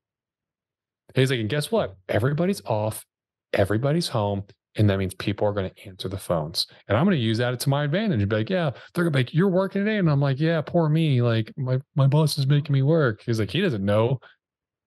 [1.14, 1.96] He's like, and guess what?
[2.08, 3.04] Everybody's off,
[3.52, 4.44] everybody's home.
[4.76, 6.66] And that means people are going to answer the phones.
[6.86, 9.12] And I'm going to use that to my advantage and be like, yeah, they're going
[9.12, 9.96] to be like, you're working today.
[9.96, 11.20] And I'm like, yeah, poor me.
[11.20, 13.22] Like my, my boss is making me work.
[13.26, 14.20] He's like, he doesn't know.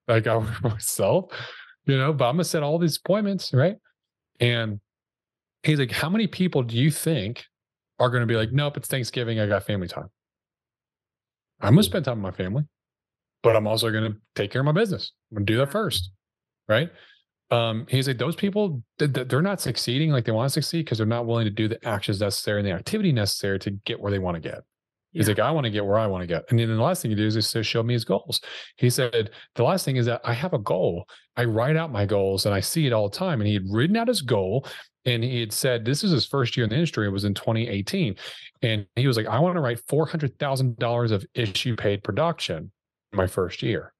[0.08, 1.32] Like I work myself,
[1.84, 3.52] you know, but I'm going to set all these appointments.
[3.52, 3.76] Right.
[4.40, 4.80] And
[5.62, 7.44] he's like, how many people do you think
[7.98, 9.40] are going to be like, nope, it's Thanksgiving.
[9.40, 10.08] I got family time.
[11.60, 12.64] I'm going to spend time with my family
[13.42, 15.12] but I'm also going to take care of my business.
[15.30, 16.10] I'm going to do that first.
[16.68, 16.90] Right.
[17.50, 21.06] Um, he's like, those people, they're not succeeding like they want to succeed because they're
[21.06, 24.18] not willing to do the actions necessary and the activity necessary to get where they
[24.18, 24.60] want to get.
[25.12, 25.34] He's yeah.
[25.34, 26.44] like, I want to get where I want to get.
[26.48, 28.40] And then the last thing he does is to show me his goals.
[28.76, 31.04] He said, the last thing is that I have a goal.
[31.36, 33.42] I write out my goals and I see it all the time.
[33.42, 34.66] And he had written out his goal
[35.04, 37.06] and he had said, this is his first year in the industry.
[37.06, 38.16] It was in 2018.
[38.62, 42.72] And he was like, I want to write $400,000 of issue paid production
[43.12, 43.92] my first year.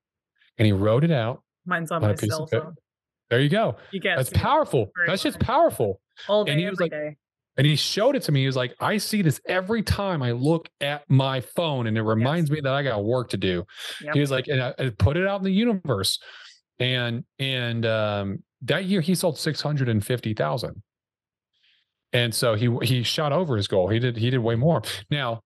[0.58, 1.42] And he wrote it out.
[1.64, 2.74] Mine's on, on my cell phone.
[3.30, 3.76] There you go.
[3.92, 4.90] You get That's powerful.
[5.06, 6.00] That's just powerful.
[6.28, 7.16] All day, and he was like, day.
[7.56, 8.40] And he showed it to me.
[8.40, 12.02] He was like, I see this every time I look at my phone, and it
[12.02, 12.56] reminds yes.
[12.56, 13.64] me that I got work to do.
[14.02, 14.14] Yep.
[14.14, 16.18] He was like, and I, I, put it out in the universe.
[16.78, 20.82] And and um, that year he sold six hundred and fifty thousand.
[22.12, 23.88] And so he he shot over his goal.
[23.88, 24.82] He did he did way more.
[25.10, 25.40] Now,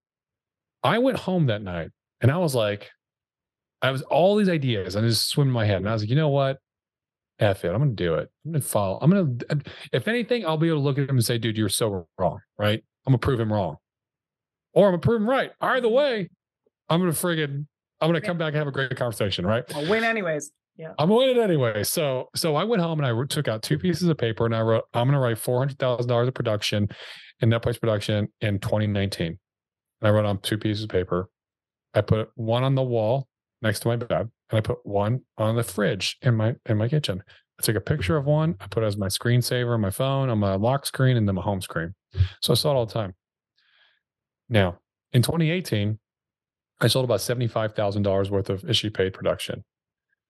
[0.82, 1.90] I went home that night
[2.20, 2.90] and I was like,
[3.82, 5.78] I was all these ideas and just swim in my head.
[5.78, 6.58] And I was like, you know what?
[7.38, 7.68] F it.
[7.68, 8.30] I'm going to do it.
[8.44, 8.98] I'm going to follow.
[9.00, 9.60] I'm going to,
[9.92, 12.40] if anything, I'll be able to look at him and say, dude, you're so wrong.
[12.58, 12.82] Right.
[13.06, 13.76] I'm going to prove him wrong.
[14.72, 15.50] Or I'm going to prove him right.
[15.60, 15.96] Either mm-hmm.
[15.96, 16.30] way,
[16.88, 17.66] I'm going to friggin',
[18.00, 19.46] I'm going to come back and have a great conversation.
[19.46, 19.64] Right.
[19.74, 20.50] I'll win anyways.
[20.76, 20.92] Yeah.
[20.98, 21.82] I'm going to win it anyway.
[21.84, 24.60] So, so I went home and I took out two pieces of paper and I
[24.60, 26.88] wrote, I'm going to write $400,000 of production
[27.40, 29.26] in net price production in 2019.
[29.26, 29.38] And
[30.02, 31.28] I wrote on two pieces of paper.
[31.94, 33.28] I put one on the wall
[33.66, 36.88] next to my bed and I put one on the fridge in my in my
[36.88, 37.22] kitchen.
[37.58, 40.28] I took a picture of one, I put it as my screensaver on my phone,
[40.28, 41.94] on my lock screen, and then my home screen.
[42.42, 43.14] So I saw it all the time.
[44.48, 44.78] Now,
[45.12, 45.98] in 2018,
[46.80, 49.64] I sold about $75,000 worth of issue paid production,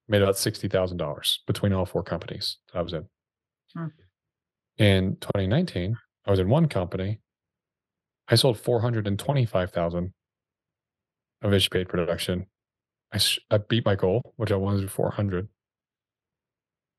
[0.08, 3.08] made about $60,000 between all four companies that I was in.
[3.74, 3.86] Hmm.
[4.78, 7.20] In 2019, I was in one company.
[8.28, 10.12] I sold 425,000
[11.42, 12.46] of issue paid production
[13.16, 15.48] I, sh- I beat my goal, which I wanted to do 400.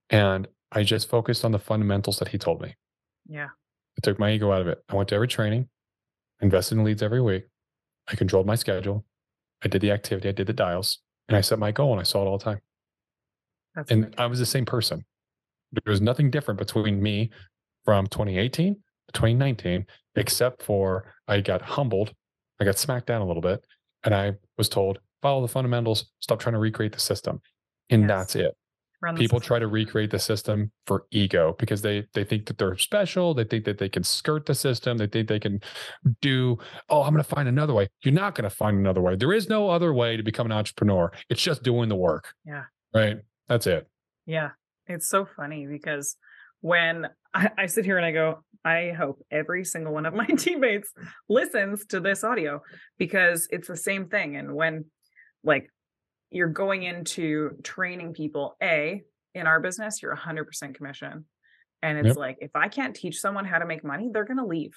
[0.10, 2.76] And I just focused on the fundamentals that he told me.
[3.28, 3.50] Yeah.
[3.50, 4.80] I took my ego out of it.
[4.90, 5.70] I went to every training,
[6.42, 7.44] invested in leads every week.
[8.08, 9.06] I controlled my schedule.
[9.64, 12.04] I did the activity, I did the dials, and I set my goal and I
[12.04, 12.62] saw it all the time.
[13.76, 15.06] That's and I was the same person.
[15.72, 17.30] There was nothing different between me
[17.86, 18.82] from 2018 to
[19.14, 22.12] 2019, except for I got humbled.
[22.60, 23.64] I got smacked down a little bit.
[24.04, 27.42] And I was told, follow the fundamentals, stop trying to recreate the system.
[27.90, 28.10] And yes.
[28.10, 28.58] that's it.
[29.16, 33.36] People try to recreate the system for ego because they they think that they're special.
[33.36, 34.98] They think that they can skirt the system.
[34.98, 35.62] They think they can
[36.20, 36.58] do.
[36.90, 37.90] Oh, I'm going to find another way.
[38.02, 39.16] You're not going to find another way.
[39.16, 41.12] There is no other way to become an entrepreneur.
[41.30, 42.34] It's just doing the work.
[42.44, 42.64] Yeah.
[42.92, 43.18] Right.
[43.48, 43.88] That's it.
[44.26, 44.52] Yeah.
[44.88, 46.16] It's so funny because
[46.62, 50.26] when I, I sit here and I go, I hope every single one of my
[50.38, 50.92] teammates
[51.30, 52.62] listens to this audio
[52.98, 54.36] because it's the same thing.
[54.36, 54.86] And when
[55.44, 55.70] like
[56.30, 59.02] you're going into training people a
[59.34, 61.26] in our business you're 100% commission
[61.82, 62.18] and it's yep.
[62.18, 64.74] like if i can't teach someone how to make money they're going to leave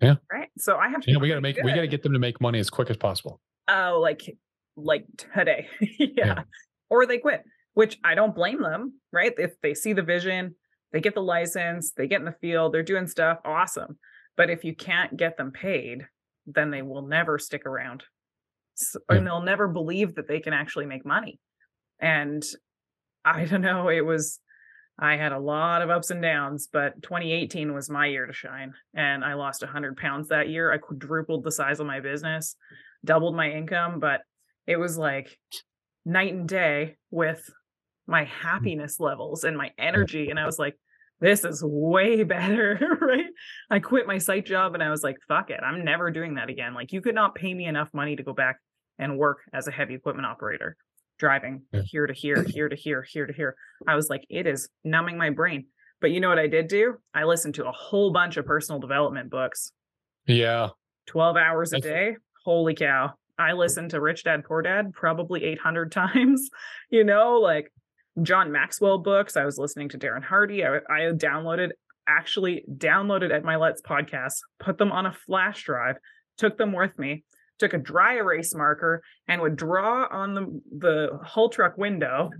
[0.00, 0.14] Yeah.
[0.32, 0.48] Right.
[0.58, 1.10] So I have to.
[1.10, 1.64] Yeah, we got to make good.
[1.64, 3.40] we got to get them to make money as quick as possible.
[3.68, 4.22] Oh, like
[4.76, 5.04] like
[5.34, 5.68] today.
[5.98, 6.06] yeah.
[6.16, 6.42] yeah.
[6.88, 7.44] Or they quit,
[7.74, 8.94] which I don't blame them.
[9.12, 9.32] Right.
[9.36, 10.54] If they see the vision,
[10.92, 13.38] they get the license, they get in the field, they're doing stuff.
[13.44, 13.98] Awesome.
[14.36, 16.06] But if you can't get them paid,
[16.46, 18.02] then they will never stick around.
[19.08, 19.16] Yeah.
[19.16, 21.38] And they'll never believe that they can actually make money.
[22.00, 22.42] And
[23.24, 24.40] I don't know, it was
[25.02, 28.74] I had a lot of ups and downs, but 2018 was my year to shine.
[28.94, 30.70] And I lost 100 pounds that year.
[30.70, 32.54] I quadrupled the size of my business,
[33.02, 34.20] doubled my income, but
[34.66, 35.38] it was like
[36.04, 37.42] night and day with
[38.06, 38.28] my mm.
[38.28, 40.28] happiness levels and my energy.
[40.28, 40.76] And I was like,
[41.18, 43.30] this is way better, right?
[43.70, 45.60] I quit my site job and I was like, fuck it.
[45.64, 46.74] I'm never doing that again.
[46.74, 48.58] Like, you could not pay me enough money to go back
[49.00, 50.76] and work as a heavy equipment operator
[51.18, 53.54] driving here to here, here to here, here to here.
[53.86, 55.66] I was like, it is numbing my brain.
[56.00, 56.94] But you know what I did do?
[57.14, 59.72] I listened to a whole bunch of personal development books.
[60.26, 60.68] Yeah.
[61.06, 62.16] 12 hours a day.
[62.44, 63.12] Holy cow.
[63.38, 66.48] I listened to Rich Dad Poor Dad probably 800 times,
[66.90, 67.70] you know, like
[68.22, 69.36] John Maxwell books.
[69.36, 70.64] I was listening to Darren Hardy.
[70.64, 71.70] I, I downloaded,
[72.08, 75.96] actually downloaded Ed Mylett's podcast, put them on a flash drive,
[76.38, 77.24] took them with me,
[77.60, 82.30] took a dry erase marker and would draw on the, the haul truck window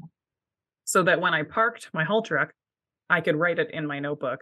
[0.84, 2.52] so that when I parked my haul truck,
[3.08, 4.40] I could write it in my notebook.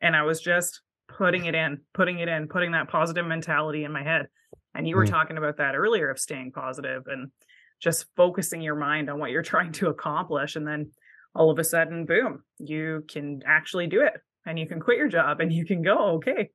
[0.00, 3.92] And I was just putting it in, putting it in, putting that positive mentality in
[3.92, 4.26] my head.
[4.74, 5.10] And you were mm.
[5.10, 7.32] talking about that earlier of staying positive and
[7.80, 10.54] just focusing your mind on what you're trying to accomplish.
[10.56, 10.90] And then
[11.34, 14.14] all of a sudden, boom, you can actually do it
[14.46, 16.50] and you can quit your job and you can go, okay,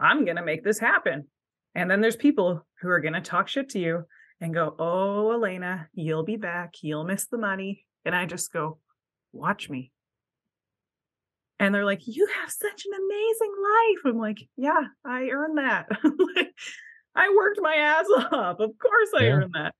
[0.00, 1.26] I'm going to make this happen.
[1.78, 4.02] And then there's people who are going to talk shit to you
[4.40, 6.74] and go, Oh, Elena, you'll be back.
[6.82, 7.86] You'll miss the money.
[8.04, 8.78] And I just go,
[9.32, 9.92] Watch me.
[11.60, 14.12] And they're like, You have such an amazing life.
[14.12, 15.86] I'm like, Yeah, I earned that.
[16.34, 16.52] like,
[17.14, 18.58] I worked my ass off.
[18.58, 19.30] Of course I yeah.
[19.30, 19.72] earned that.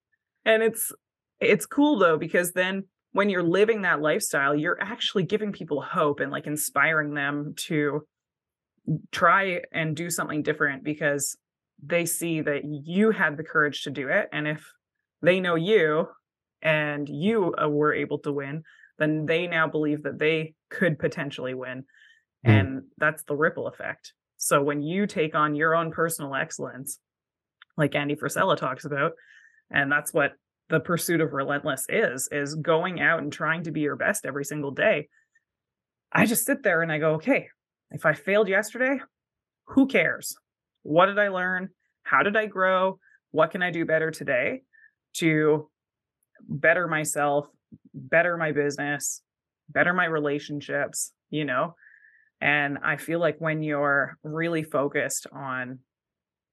[0.44, 0.92] And it's
[1.40, 6.20] it's cool though, because then when you're living that lifestyle, you're actually giving people hope
[6.20, 8.06] and like inspiring them to
[9.10, 11.36] try and do something different because
[11.82, 14.28] they see that you had the courage to do it.
[14.32, 14.64] And if
[15.22, 16.08] they know you
[16.62, 18.62] and you uh, were able to win,
[18.98, 21.84] then they now believe that they could potentially win.
[22.46, 22.60] Mm.
[22.60, 24.12] And that's the ripple effect.
[24.36, 26.98] So when you take on your own personal excellence,
[27.76, 29.12] like Andy Frisella talks about,
[29.70, 30.32] and that's what
[30.68, 34.44] the pursuit of relentless is, is going out and trying to be your best every
[34.44, 35.08] single day.
[36.12, 37.48] I just sit there and I go, okay,
[37.90, 38.98] if I failed yesterday,
[39.68, 40.36] who cares?
[40.82, 41.70] What did I learn?
[42.02, 42.98] How did I grow?
[43.30, 44.62] What can I do better today
[45.14, 45.68] to
[46.48, 47.46] better myself,
[47.94, 49.22] better my business,
[49.68, 51.74] better my relationships, you know?
[52.40, 55.80] And I feel like when you're really focused on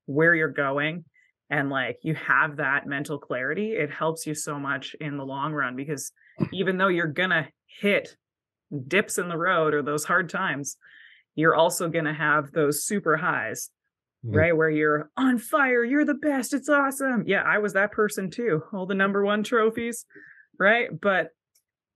[0.07, 1.05] where you're going
[1.49, 5.53] and like you have that mental clarity, it helps you so much in the long
[5.53, 6.11] run because
[6.51, 8.15] even though you're going to hit
[8.87, 10.77] dips in the road or those hard times,
[11.35, 13.69] you're also going to have those super highs
[14.25, 14.35] mm-hmm.
[14.35, 14.57] right?
[14.57, 17.23] Where you're on fire, you're the best, it's awesome.
[17.27, 18.63] Yeah, I was that person too.
[18.73, 20.05] All the number one trophies,
[20.59, 20.89] right?
[20.99, 21.29] But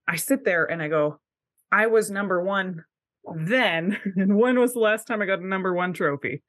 [0.07, 1.19] I sit there and I go,
[1.71, 2.83] I was number one
[3.35, 3.97] then.
[4.15, 6.43] And when was the last time I got a number one trophy?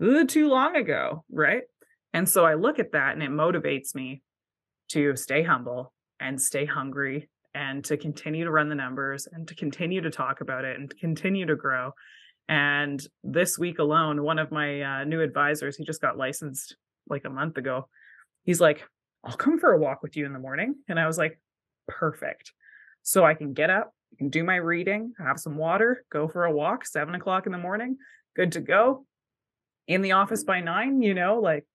[0.00, 1.62] Too long ago, right?
[2.12, 4.22] And so I look at that and it motivates me
[4.90, 9.54] to stay humble and stay hungry and to continue to run the numbers and to
[9.54, 11.92] continue to talk about it and to continue to grow
[12.48, 16.76] and this week alone, one of my uh, new advisors, he just got licensed
[17.08, 17.88] like a month ago.
[18.44, 18.84] He's like,
[19.24, 20.74] I'll come for a walk with you in the morning.
[20.88, 21.40] And I was like,
[21.88, 22.52] perfect.
[23.02, 26.44] So I can get up, I can do my reading, have some water, go for
[26.44, 27.96] a walk, seven o'clock in the morning,
[28.36, 29.06] good to go.
[29.86, 31.66] In the office by nine, you know, like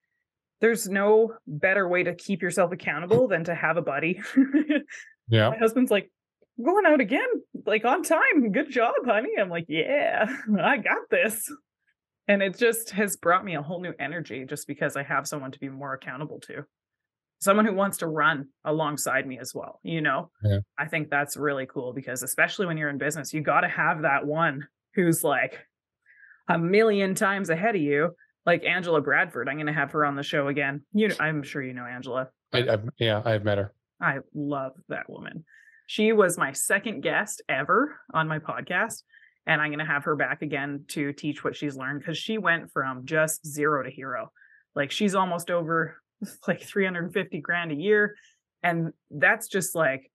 [0.62, 4.20] there's no better way to keep yourself accountable than to have a buddy.
[5.30, 5.50] yeah.
[5.50, 6.12] My husband's like,
[6.64, 7.28] going out again,
[7.66, 8.51] like on time.
[8.51, 9.30] Good job, honey.
[9.39, 10.26] I'm like, yeah,
[10.62, 11.51] I got this.
[12.28, 15.51] And it just has brought me a whole new energy just because I have someone
[15.51, 16.66] to be more accountable to.
[17.39, 19.80] Someone who wants to run alongside me as well.
[19.82, 20.60] You know, yeah.
[20.78, 24.01] I think that's really cool because, especially when you're in business, you got to have
[24.01, 25.57] that one who's like
[26.49, 28.10] a million times ahead of you,
[28.45, 29.47] like Angela Bradford.
[29.47, 30.82] I'm going to have her on the show again.
[30.93, 32.28] You, know, I'm sure you know Angela.
[32.51, 33.74] I, I've, yeah, I've met her.
[34.01, 35.45] I love that woman.
[35.90, 39.02] She was my second guest ever on my podcast.
[39.48, 42.38] And I'm going to have her back again to teach what she's learned because she
[42.38, 44.32] went from just zero to hero.
[44.76, 45.98] Like she's almost over
[46.48, 48.14] like 350 grand a year.
[48.62, 50.12] And that's just like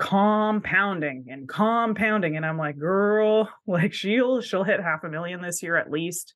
[0.00, 2.36] compounding and compounding.
[2.36, 6.34] And I'm like, girl, like she'll she'll hit half a million this year at least.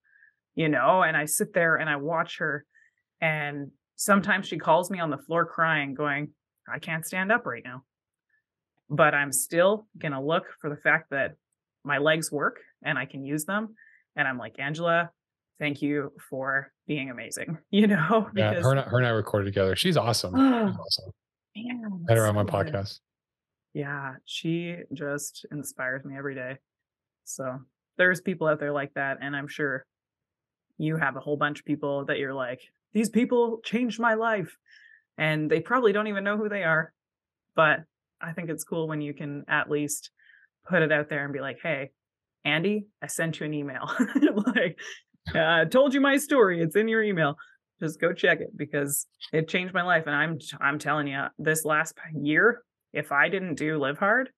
[0.56, 2.64] you know, and I sit there and I watch her
[3.20, 6.30] and sometimes she calls me on the floor crying, going,
[6.68, 7.84] I can't stand up right now.
[8.92, 11.34] But I'm still going to look for the fact that
[11.82, 13.74] my legs work and I can use them.
[14.16, 15.10] And I'm like, Angela,
[15.58, 17.58] thank you for being amazing.
[17.70, 19.74] You know, yeah, her and, I, her and I recorded together.
[19.76, 20.34] She's awesome.
[20.34, 21.12] She's oh, awesome.
[21.56, 23.00] Man, Had her on my podcast.
[23.72, 26.58] Yeah, she just inspires me every day.
[27.24, 27.60] So
[27.96, 29.86] there's people out there like that, and I'm sure
[30.76, 32.60] you have a whole bunch of people that you're like,
[32.92, 34.54] these people changed my life,
[35.16, 36.92] and they probably don't even know who they are.
[37.56, 37.80] But
[38.22, 40.10] I think it's cool when you can at least
[40.68, 41.90] put it out there and be like, hey,
[42.44, 43.90] Andy, I sent you an email.
[44.56, 44.78] like,
[45.34, 46.60] I uh, told you my story.
[46.60, 47.36] It's in your email.
[47.80, 50.04] Just go check it because it changed my life.
[50.06, 52.62] And I'm I'm telling you, this last year,
[52.92, 54.30] if I didn't do live hard,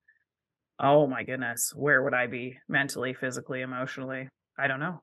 [0.79, 4.29] oh my goodness, where would I be mentally, physically, emotionally?
[4.59, 5.03] I don't know.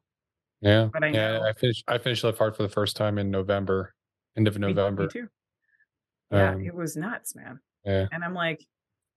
[0.62, 0.90] Yeah.
[0.92, 1.44] But I yeah, know.
[1.44, 3.94] I finished I finished live hard for the first time in November,
[4.38, 5.04] end of November.
[5.04, 5.28] Me, me too.
[6.32, 7.60] Yeah, um, it was nuts, man.
[7.86, 8.08] Yeah.
[8.12, 8.64] And I'm like,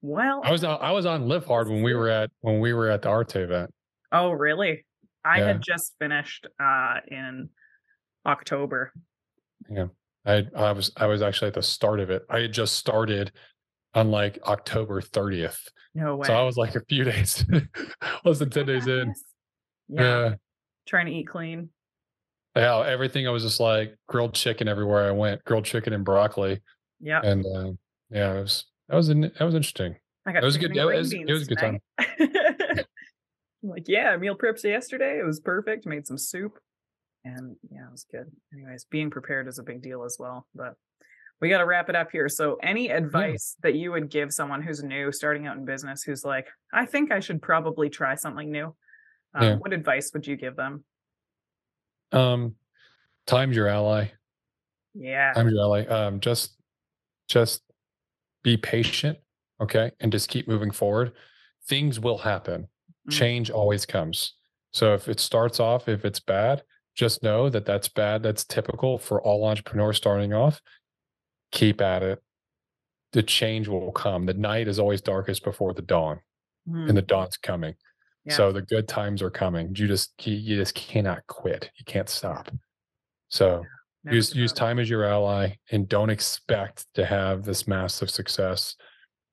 [0.03, 2.91] well, I was I was on live hard when we were at when we were
[2.91, 3.73] at the Arte event.
[4.13, 4.85] Oh, really?
[5.25, 5.47] I yeah.
[5.47, 7.49] had just finished uh in
[8.27, 8.93] October.
[9.71, 9.87] Yeah.
[10.27, 12.23] I I was I was actually at the start of it.
[12.29, 13.33] I had just started
[13.95, 15.59] on like October 30th.
[15.95, 16.27] No way.
[16.27, 17.45] So I was like a few days,
[18.25, 19.15] less than 10 days in.
[19.89, 20.03] Yeah.
[20.03, 20.35] yeah.
[20.87, 21.71] Trying to eat clean.
[22.57, 22.81] Yeah.
[22.81, 26.61] Everything I was just like grilled chicken everywhere I went, grilled chicken and broccoli.
[27.01, 27.21] Yeah.
[27.23, 27.73] And uh,
[28.15, 29.97] yeah, it was, that was, an, that was interesting.
[30.27, 30.77] I got it was good.
[30.77, 31.81] It was, it was a good time.
[33.63, 35.19] like, yeah, meal preps yesterday.
[35.19, 35.87] It was perfect.
[35.87, 36.59] Made some soup.
[37.25, 38.31] And yeah, it was good.
[38.53, 40.47] Anyways, being prepared is a big deal as well.
[40.55, 40.75] But
[41.41, 42.29] we got to wrap it up here.
[42.29, 43.71] So, any advice yeah.
[43.71, 47.13] that you would give someone who's new, starting out in business, who's like, I think
[47.13, 48.75] I should probably try something new?
[49.35, 49.57] Um, yeah.
[49.57, 50.85] What advice would you give them?
[52.13, 52.55] Um,
[53.27, 54.09] time's your ally.
[54.95, 55.85] Yeah, time's your ally.
[55.85, 56.57] Um, just,
[57.29, 57.63] just
[58.45, 59.19] be patient,
[59.61, 61.11] okay, and just keep moving forward.
[61.67, 62.63] Things will happen.
[62.63, 63.11] Mm-hmm.
[63.11, 64.35] Change always comes.
[64.73, 66.63] So if it starts off, if it's bad,
[66.95, 68.23] just know that that's bad.
[68.23, 70.61] That's typical for all entrepreneurs starting off
[71.55, 72.23] keep at it.
[73.13, 74.27] The change will come.
[74.27, 76.21] The night is always darkest before the dawn,
[76.69, 76.89] mm.
[76.89, 77.07] and the hmm.
[77.07, 77.75] dawn's coming.
[78.25, 78.35] Yeah.
[78.35, 79.69] So the good times are coming.
[79.69, 81.71] You just you just cannot quit.
[81.77, 82.51] You can't stop.
[83.29, 83.63] So
[84.05, 84.13] yeah.
[84.13, 88.77] use use time as your ally, and don't expect to have this massive success.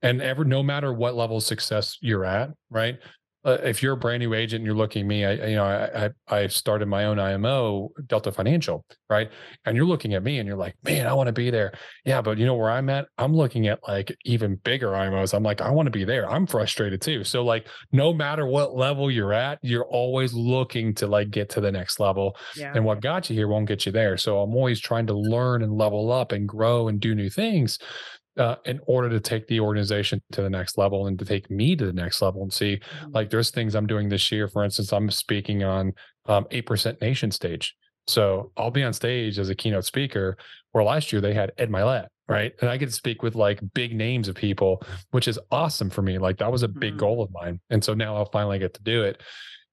[0.01, 2.97] And ever, no matter what level of success you're at, right?
[3.43, 5.63] Uh, if you're a brand new agent and you're looking at me, I, you know,
[5.63, 6.09] I, I,
[6.43, 9.31] I started my own IMO, Delta Financial, right?
[9.65, 11.73] And you're looking at me and you're like, man, I want to be there.
[12.05, 13.07] Yeah, but you know where I'm at?
[13.17, 15.33] I'm looking at like even bigger IMOs.
[15.33, 16.29] I'm like, I want to be there.
[16.29, 17.23] I'm frustrated too.
[17.23, 21.61] So like, no matter what level you're at, you're always looking to like get to
[21.61, 22.37] the next level.
[22.55, 22.73] Yeah.
[22.75, 24.17] And what got you here won't get you there.
[24.17, 27.79] So I'm always trying to learn and level up and grow and do new things
[28.37, 31.75] uh, in order to take the organization to the next level and to take me
[31.75, 33.11] to the next level and see mm-hmm.
[33.11, 34.47] like there's things i'm doing this year.
[34.47, 35.93] For instance i'm speaking on
[36.27, 37.75] um, 8% nation stage.
[38.07, 40.37] So i'll be on stage as a keynote speaker
[40.71, 42.53] where last year they had ed mylett right?
[42.61, 46.01] And i get to speak with like big names of people which is awesome for
[46.01, 46.17] me.
[46.17, 46.99] Like that was a big mm-hmm.
[46.99, 47.59] goal of mine.
[47.69, 49.21] And so now i'll finally get to do it.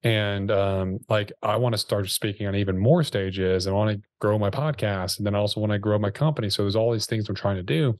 [0.02, 3.96] And um, like i want to start speaking on even more stages and i want
[3.96, 6.50] to grow my podcast and then i also want to grow my company.
[6.50, 7.96] So there's all these things i'm trying to do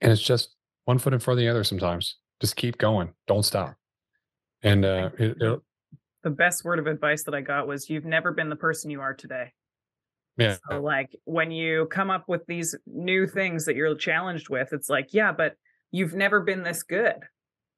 [0.00, 2.16] and it's just one foot in front of the other sometimes.
[2.40, 3.12] Just keep going.
[3.26, 3.74] Don't stop.
[4.62, 5.60] And uh it, it,
[6.22, 9.00] the best word of advice that i got was you've never been the person you
[9.00, 9.52] are today.
[10.36, 10.56] Yeah.
[10.70, 14.88] So like when you come up with these new things that you're challenged with it's
[14.88, 15.54] like yeah but
[15.90, 17.16] you've never been this good.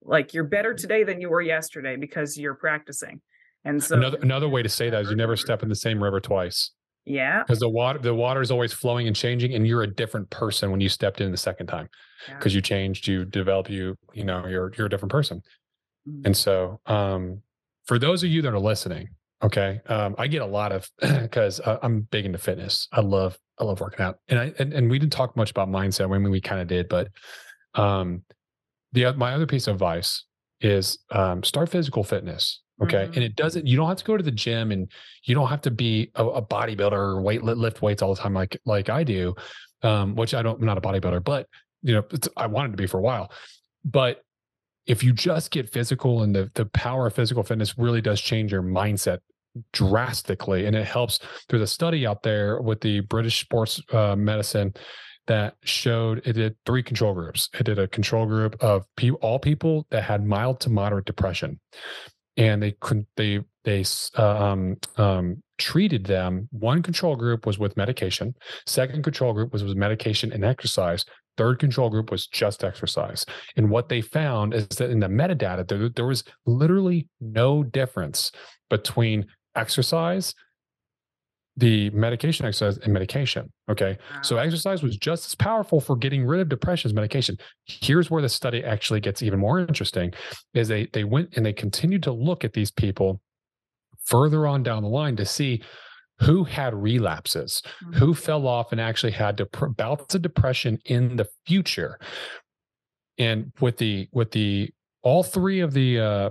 [0.05, 3.21] Like you're better today than you were yesterday because you're practicing.
[3.65, 6.03] And so another another way to say that is you never step in the same
[6.03, 6.73] river twice
[7.05, 10.29] yeah because the water the water is always flowing and changing and you're a different
[10.31, 11.89] person when you stepped in the second time
[12.29, 12.59] because yeah.
[12.59, 15.43] you changed, you develop, you you know you're you're a different person.
[16.09, 16.27] Mm-hmm.
[16.27, 17.43] And so, um,
[17.85, 19.09] for those of you that are listening,
[19.43, 22.89] okay, um, I get a lot of because uh, I'm big into fitness.
[22.93, 25.69] I love I love working out, and I and, and we didn't talk much about
[25.69, 26.05] mindset.
[26.05, 27.09] I mean, we kind of did, but
[27.75, 28.23] um,
[28.93, 30.25] the my other piece of advice
[30.61, 32.61] is um, start physical fitness.
[32.81, 33.05] Okay.
[33.05, 33.15] Mm-hmm.
[33.15, 34.91] And it doesn't, you don't have to go to the gym and
[35.25, 38.35] you don't have to be a, a bodybuilder or weight lift weights all the time
[38.35, 39.35] like like I do.
[39.83, 41.49] Um, which I don't I'm not a bodybuilder, but
[41.83, 42.05] you know,
[42.37, 43.33] I wanted to be for a while.
[43.85, 44.23] But
[44.87, 48.53] if you just get physical and the, the power of physical fitness really does change
[48.53, 49.19] your mindset
[49.73, 50.67] drastically.
[50.67, 51.21] And it helps.
[51.49, 54.75] There's a study out there with the British Sports uh, Medicine
[55.27, 57.49] that showed it did three control groups.
[57.59, 61.61] It did a control group of pe- all people that had mild to moderate depression.
[62.37, 63.85] And they couldn't they they
[64.17, 66.49] um, um, treated them.
[66.51, 68.35] One control group was with medication.
[68.67, 71.05] Second control group was with medication and exercise.
[71.37, 73.25] Third control group was just exercise.
[73.57, 78.33] And what they found is that in the metadata, there, there was literally no difference
[78.69, 80.35] between exercise
[81.57, 83.53] the medication exercise and medication.
[83.69, 83.99] Okay.
[84.11, 84.23] Wow.
[84.23, 87.37] So exercise was just as powerful for getting rid of depression as medication.
[87.67, 90.13] Here's where the study actually gets even more interesting
[90.55, 93.21] is they they went and they continued to look at these people
[94.05, 95.63] further on down the line to see
[96.21, 97.99] who had relapses, mm-hmm.
[97.99, 101.99] who fell off and actually had dep- bouts of depression in the future.
[103.19, 104.71] And with the with the
[105.03, 106.31] all three of the uh,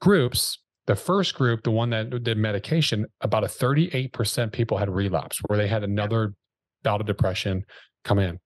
[0.00, 5.40] groups, the first group, the one that did medication, about a 38% people had relapse
[5.46, 6.34] where they had another
[6.82, 7.64] bout of depression
[8.04, 8.38] come in.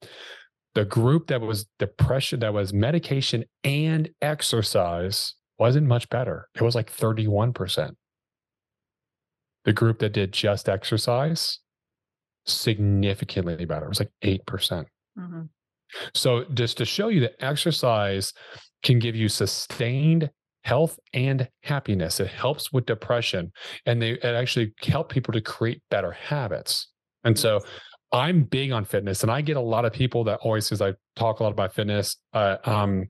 [0.75, 6.49] The group that was depression, that was medication and exercise wasn't much better.
[6.55, 7.93] It was like 31%.
[9.65, 11.61] The group that did just exercise,
[12.47, 13.87] significantly better.
[13.87, 14.47] It was like 8%.
[14.47, 15.43] percent mm hmm
[16.13, 18.33] So, just to show you that exercise
[18.83, 20.29] can give you sustained
[20.65, 22.21] health and happiness.
[22.21, 23.53] It helps with depression
[23.87, 26.89] and they it actually help people to create better habits.
[27.23, 27.61] And so
[28.13, 30.95] I'm big on fitness and I get a lot of people that always says I
[31.17, 32.17] talk a lot about fitness.
[32.33, 33.05] Uh, um,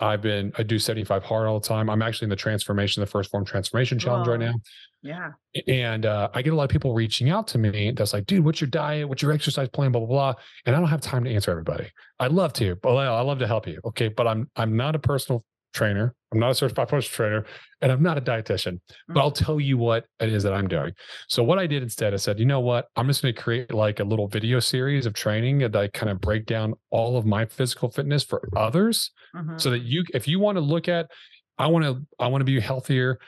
[0.00, 1.88] I've been I do 75 hard all the time.
[1.88, 4.54] I'm actually in the transformation, the 1st Phorm transformation challenge oh, right now.
[5.02, 5.30] Yeah.
[5.68, 8.44] And uh, I get a lot of people reaching out to me that's like, dude,
[8.44, 9.08] what's your diet?
[9.08, 9.92] What's your exercise plan?
[9.92, 10.34] Blah, blah, blah.
[10.66, 11.90] And I don't have time to answer everybody.
[12.18, 13.80] I'd love to, but I love to help you.
[13.84, 14.08] Okay.
[14.08, 15.44] But I'm I'm not a personal
[15.74, 16.14] trainer.
[16.32, 17.44] I'm not a certified personal trainer
[17.82, 19.44] and I'm not a dietitian, but I'll mm-hmm.
[19.44, 20.92] tell you what it is that I'm doing.
[21.28, 22.86] So what I did instead, I said, you know what?
[22.96, 26.10] I'm just going to create like a little video series of training that I kind
[26.10, 29.58] of break down all of my physical fitness for others mm-hmm.
[29.58, 31.10] so that you, if you want to look at,
[31.58, 33.18] I want to, I want to be healthier.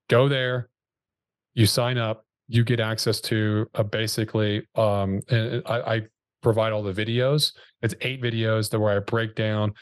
[0.09, 0.69] go there,
[1.53, 6.01] you sign up, you get access to a basically um and I, I
[6.41, 7.53] provide all the videos.
[7.81, 9.73] It's eight videos that where I break down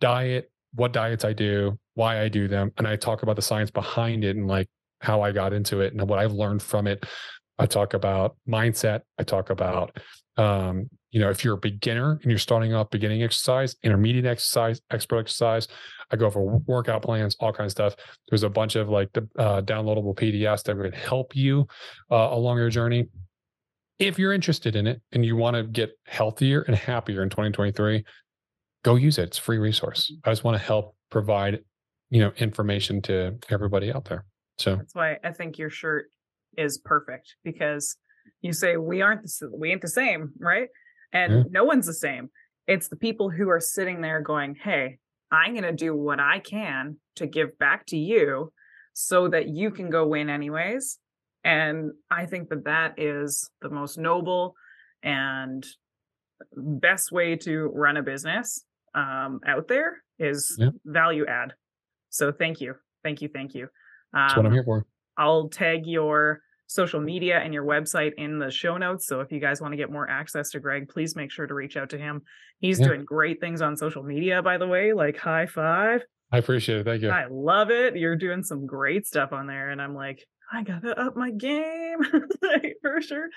[0.00, 3.70] diet, what diets I do, why I do them, and I talk about the science
[3.70, 4.68] behind it and like
[5.00, 7.04] how I got into it and what I've learned from it.
[7.58, 9.00] I talk about mindset.
[9.18, 9.98] I talk about
[10.36, 14.80] um, you know, if you're a beginner and you're starting off beginning exercise, intermediate exercise,
[14.90, 15.66] expert exercise,
[16.10, 17.96] I go for workout plans, all kinds of stuff.
[18.28, 21.66] There's a bunch of like the uh, downloadable PDFs that would help you
[22.10, 23.08] uh, along your journey.
[23.98, 28.04] If you're interested in it and you want to get healthier and happier in 2023,
[28.84, 29.24] go use it.
[29.24, 30.12] It's free resource.
[30.24, 31.60] I just want to help provide,
[32.10, 34.24] you know, information to everybody out there.
[34.58, 36.10] So that's why I think your shirt
[36.58, 37.96] is perfect because
[38.42, 40.68] you say we aren't the, we ain't the same, right?
[41.12, 41.42] And yeah.
[41.50, 42.30] no one's the same.
[42.66, 44.98] It's the people who are sitting there going, "Hey,
[45.30, 48.52] I'm going to do what I can to give back to you
[48.94, 50.98] so that you can go win anyways.
[51.44, 54.54] And I think that that is the most noble
[55.02, 55.64] and
[56.52, 60.70] best way to run a business um, out there is yeah.
[60.84, 61.54] value add.
[62.10, 62.74] So thank you.
[63.04, 63.28] Thank you.
[63.32, 63.64] Thank you.
[64.14, 64.86] Um, That's what I'm um, here for.
[65.16, 69.06] I'll tag your social media and your website in the show notes.
[69.06, 71.54] So if you guys want to get more access to Greg, please make sure to
[71.54, 72.22] reach out to him.
[72.60, 72.88] He's yeah.
[72.88, 76.02] doing great things on social media, by the way, like high five.
[76.30, 76.84] I appreciate it.
[76.84, 77.08] Thank you.
[77.08, 77.96] I love it.
[77.96, 79.70] You're doing some great stuff on there.
[79.70, 81.98] And I'm like, I gotta up my game
[82.82, 83.28] for sure.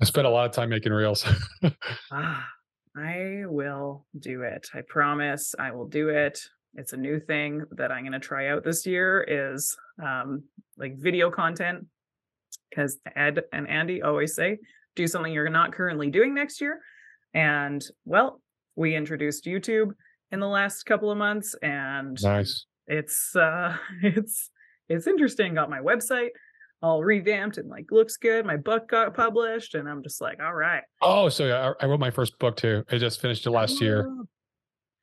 [0.00, 1.26] I spent a lot of time making reels.
[2.10, 2.48] ah,
[2.96, 4.66] I will do it.
[4.72, 6.40] I promise I will do it.
[6.74, 10.44] It's a new thing that I'm going to try out this year is um,
[10.76, 11.86] like video content
[12.68, 14.58] because Ed and Andy always say,
[14.96, 16.80] do something you're not currently doing next year.
[17.34, 18.40] And well,
[18.76, 19.90] we introduced YouTube
[20.30, 22.66] in the last couple of months and nice.
[22.86, 24.50] It's uh it's
[24.88, 25.54] it's interesting.
[25.54, 26.30] Got my website
[26.80, 28.46] all revamped and like looks good.
[28.46, 30.82] My book got published and I'm just like, all right.
[31.02, 32.84] Oh, so yeah, I, I wrote my first book too.
[32.90, 34.08] I just finished it last year.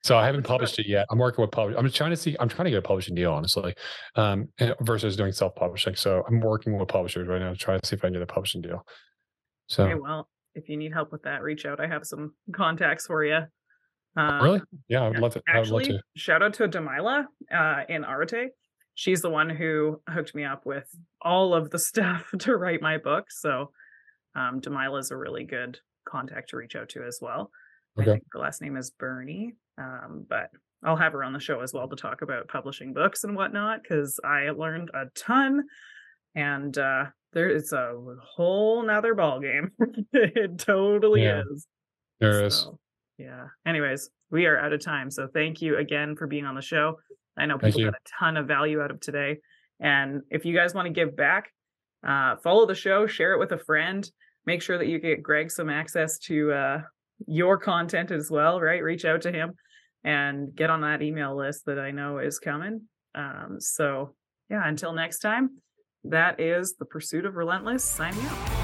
[0.05, 1.07] So I haven't published it yet.
[1.09, 1.75] I'm working with publish.
[1.75, 2.35] I'm trying to see.
[2.39, 3.73] I'm trying to get a publishing deal, honestly,
[4.15, 4.49] um,
[4.81, 5.95] versus doing self publishing.
[5.95, 8.21] So I'm working with publishers right now to try to see if I can get
[8.21, 8.85] a publishing deal.
[9.65, 11.79] So okay, well, if you need help with that, reach out.
[11.79, 13.39] I have some contacts for you.
[14.15, 14.61] Uh, really?
[14.89, 15.41] Yeah, I'd love to.
[15.47, 16.01] Actually, love to.
[16.15, 18.49] shout out to Demila uh, in Arate.
[18.93, 20.87] She's the one who hooked me up with
[21.19, 23.31] all of the stuff to write my book.
[23.31, 23.71] So
[24.35, 27.49] um, Demila is a really good contact to reach out to as well.
[27.97, 28.11] Okay.
[28.11, 29.55] I think her last name is Bernie.
[29.78, 30.49] Um, but
[30.84, 33.82] I'll have her on the show as well to talk about publishing books and whatnot
[33.82, 35.63] because I learned a ton.
[36.36, 39.71] And uh, there it's a whole nother ball game.
[40.13, 41.67] it totally yeah, is.
[42.19, 42.67] There so, is.
[43.17, 43.47] Yeah.
[43.65, 45.09] Anyways, we are out of time.
[45.09, 46.99] So thank you again for being on the show.
[47.38, 49.38] I know people got a ton of value out of today.
[49.80, 51.49] And if you guys want to give back,
[52.07, 54.09] uh, follow the show, share it with a friend.
[54.45, 56.82] Make sure that you get Greg some access to uh,
[57.28, 58.84] your content as well, right?
[58.84, 59.53] Reach out to him
[60.05, 62.83] and get on that email list that I know is coming.
[63.15, 64.13] Um, so,
[64.49, 65.61] yeah, until next time,
[66.03, 68.54] that is the pursuit of relentless signing out.